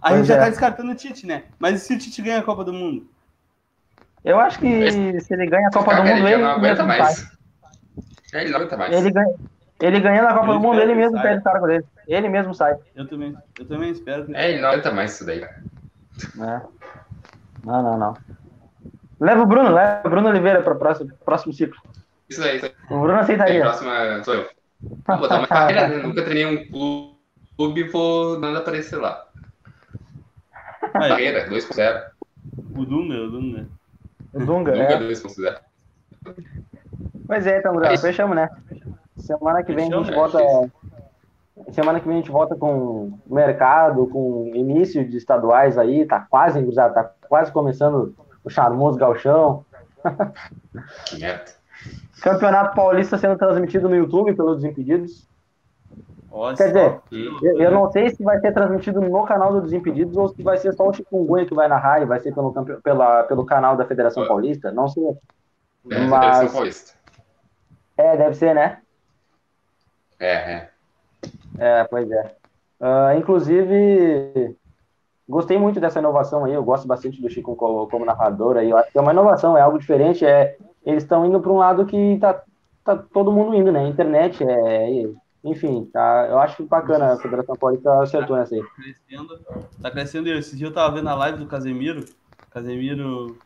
[0.00, 0.38] A pois gente já é.
[0.38, 1.44] tá descartando o Tite, né?
[1.58, 3.06] Mas e se o Tite ganha a Copa do Mundo?
[4.24, 7.30] Eu acho que se ele ganha a Copa do Mundo, ele, ele não aguenta mais.
[8.32, 8.94] Ele não aguenta mais.
[8.94, 9.34] Ele ganha,
[9.82, 11.84] ele ganhando a Copa eu do Mundo, ele mesmo perde o cargo dele.
[12.06, 12.76] Ele mesmo sai.
[12.94, 14.34] Eu também, eu também espero que.
[14.34, 15.42] É, ele não aguenta mais isso daí.
[15.42, 16.60] É.
[17.64, 18.16] Não, não, não.
[19.20, 21.80] Leva o Bruno, leva o Bruno Oliveira para o próximo, próximo ciclo.
[22.28, 22.72] Isso aí, isso aí.
[22.90, 23.60] O Bruno aceitaria.
[23.60, 24.48] A próxima sou eu.
[24.80, 25.96] Vou botar uma carreira, né?
[25.96, 26.70] Nunca treinei um
[27.56, 29.26] clube e vou nada aparecer lá.
[30.92, 32.02] Carreira, 2.0.
[32.76, 33.68] O Dunga, o Dunga.
[34.32, 34.98] O Dunga, Dunga é.
[34.98, 35.58] 2.0.
[37.26, 38.48] Pois é, então, Bruno, fechamos, né?
[39.16, 40.38] Semana que vem a gente volta.
[41.70, 46.64] Semana que vem a gente volta com mercado, com início de estaduais aí, tá quase,
[46.74, 49.64] tá quase começando o charmoso galchão.
[51.06, 51.52] Que merda.
[52.22, 55.28] Campeonato Paulista sendo transmitido no YouTube pelos Desimpedidos.
[56.30, 57.00] Nossa, Quer dizer,
[57.42, 60.56] eu, eu, não sei se vai ser transmitido no canal do Desimpedidos ou se vai
[60.56, 62.52] ser só o Chikungunya que vai narrar e vai ser pelo,
[62.82, 64.72] pela, pelo canal da Federação Paulista.
[64.72, 65.04] Não sei.
[65.90, 66.24] É, Mas...
[66.24, 66.92] Federação Paulista.
[67.98, 68.78] É, deve ser, né?
[70.22, 70.70] É, é.
[71.58, 72.36] É, pois é.
[72.80, 74.56] Uh, inclusive,
[75.28, 76.52] gostei muito dessa inovação aí.
[76.52, 78.70] Eu gosto bastante do Chico como, como narrador aí.
[78.70, 80.24] Eu acho que é uma inovação, é algo diferente.
[80.24, 80.56] É,
[80.86, 82.40] eles estão indo para um lado que tá,
[82.84, 83.86] tá todo mundo indo, né?
[83.86, 85.08] Internet, é,
[85.44, 88.62] enfim, tá, eu acho bacana a Federação Paulista acertou nessa aí.
[88.62, 89.40] Tá crescendo,
[89.82, 90.28] tá crescendo.
[90.28, 92.04] Esse dia eu tava vendo a live do Casemiro.
[92.50, 93.36] Casemiro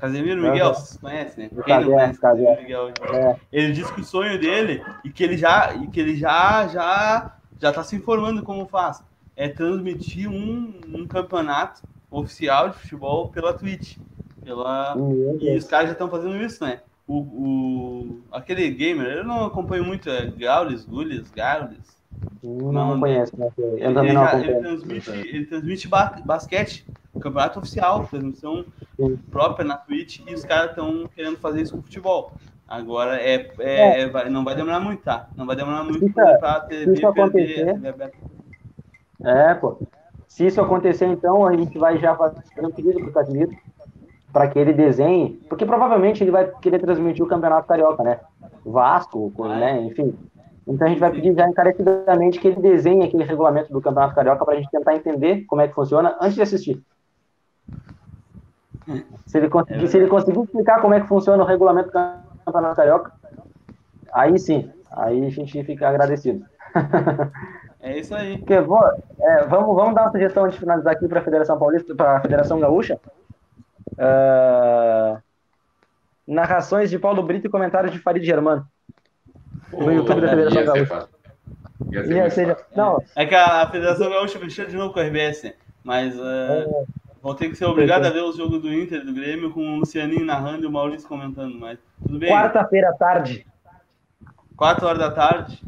[0.00, 1.62] Casemiro Miguel, vocês conhecem, né?
[1.64, 2.88] Quem não conhece Casemiro Miguel?
[3.12, 3.36] É.
[3.52, 7.36] Ele disse que o sonho dele e que ele já e que ele já já
[7.58, 9.02] já tá se informando como faz
[9.36, 13.96] é transmitir um, um campeonato oficial de futebol pela Twitch.
[14.42, 14.94] Pela...
[15.40, 16.80] E os caras já estão fazendo isso, né?
[17.06, 21.99] O, o, aquele gamer, eu não acompanho muito, é Gaules, Gules, Gaules.
[22.42, 23.50] Não, não conheço, né?
[23.56, 24.50] Eu ele, também não acompanho.
[24.50, 25.88] Ele transmite, ele transmite
[26.24, 28.64] basquete, campeonato oficial, transmissão
[28.96, 29.16] Sim.
[29.30, 32.32] própria na Twitch, e os caras estão querendo fazer isso com futebol.
[32.66, 34.02] Agora é, é, é.
[34.02, 35.28] é, não vai demorar muito, tá?
[35.36, 37.80] Não vai demorar muito para ter TV acontecer.
[39.24, 39.78] É, pô.
[40.28, 43.50] Se isso acontecer, então, a gente vai já fazer um pedido pro Casimiro
[44.32, 48.20] para que ele desenhe, porque provavelmente ele vai querer transmitir o Campeonato Carioca, né?
[48.64, 49.82] Vasco, né?
[49.82, 50.16] Enfim.
[50.70, 54.44] Então a gente vai pedir já encarecidamente que ele desenhe aquele regulamento do Campeonato Carioca
[54.44, 56.80] para a gente tentar entender como é que funciona antes de assistir.
[59.26, 62.76] Se ele, conseguir, se ele conseguir explicar como é que funciona o regulamento do Campeonato
[62.76, 63.12] Carioca,
[64.12, 66.44] aí sim, aí a gente fica agradecido.
[67.82, 68.36] É isso aí.
[68.36, 68.78] Porque, vou,
[69.18, 72.18] é, vamos, vamos dar uma sugestão antes de finalizar aqui para a Federação Paulista, para
[72.18, 73.00] a Federação Gaúcha.
[73.92, 75.18] Uh,
[76.26, 78.66] narrações de Paulo Brito e comentários de Farid Germano.
[79.72, 81.08] No YouTube da Federação Gaúcha.
[81.90, 83.02] Ia seja, não.
[83.16, 85.52] É que a Federação Gaúcha mexeu de novo com a RBS,
[85.82, 86.84] mas uh, é,
[87.22, 89.76] vou ter que ser obrigado a ver o jogo do Inter do Grêmio com o
[89.78, 92.30] Lucianinho narrando e o Maurício comentando, mas tudo bem.
[92.30, 93.46] Quarta-feira à tarde.
[94.56, 95.62] Quatro horas da tarde.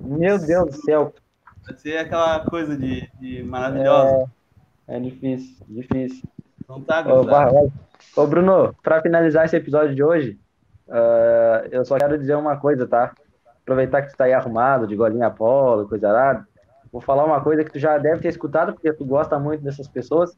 [0.00, 1.12] Meu Deus do céu.
[1.64, 4.30] Vai ser aquela coisa de, de maravilhosa.
[4.88, 6.22] É, é difícil, difícil.
[6.68, 7.70] Não tá, Ô,
[8.16, 10.38] Ô Bruno, para finalizar esse episódio de hoje,
[10.88, 13.12] uh, eu só quero dizer uma coisa, tá?
[13.62, 16.46] Aproveitar que tu tá aí arrumado, de golinha Apolo, coisa arada.
[16.92, 19.86] Vou falar uma coisa que tu já deve ter escutado, porque tu gosta muito dessas
[19.88, 20.36] pessoas.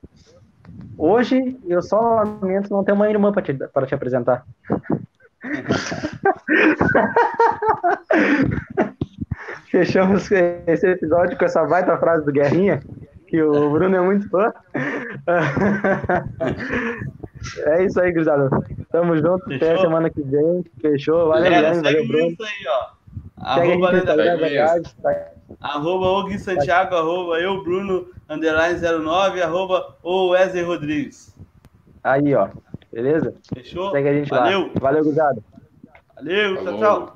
[0.96, 4.46] Hoje, eu só lamento não ter uma irmã para te, pra te apresentar.
[9.70, 12.80] Fechamos esse episódio com essa baita frase do Guerrinha,
[13.26, 14.52] que o Bruno é muito fã.
[17.66, 18.48] É isso aí, Cruzado.
[18.90, 19.44] Tamo junto.
[19.44, 19.68] Fechou?
[19.68, 20.64] Até semana que vem.
[20.80, 21.28] Fechou.
[21.28, 22.28] Valeu, Galera, valeu, Bruno.
[22.28, 23.03] Isso aí, ó.
[23.36, 24.14] Arroba, tá?
[25.60, 31.34] arroba o Gui Santiago, arroba eu, Bruno, underline 09, arroba o Wesley Rodrigues.
[32.02, 32.48] Aí, ó.
[32.92, 33.34] Beleza?
[33.52, 33.90] Fechou?
[33.90, 34.66] Segue a gente Valeu.
[34.66, 34.70] lá.
[34.80, 35.44] Valeu, Guzado.
[36.14, 37.14] Valeu, tchau, tchau.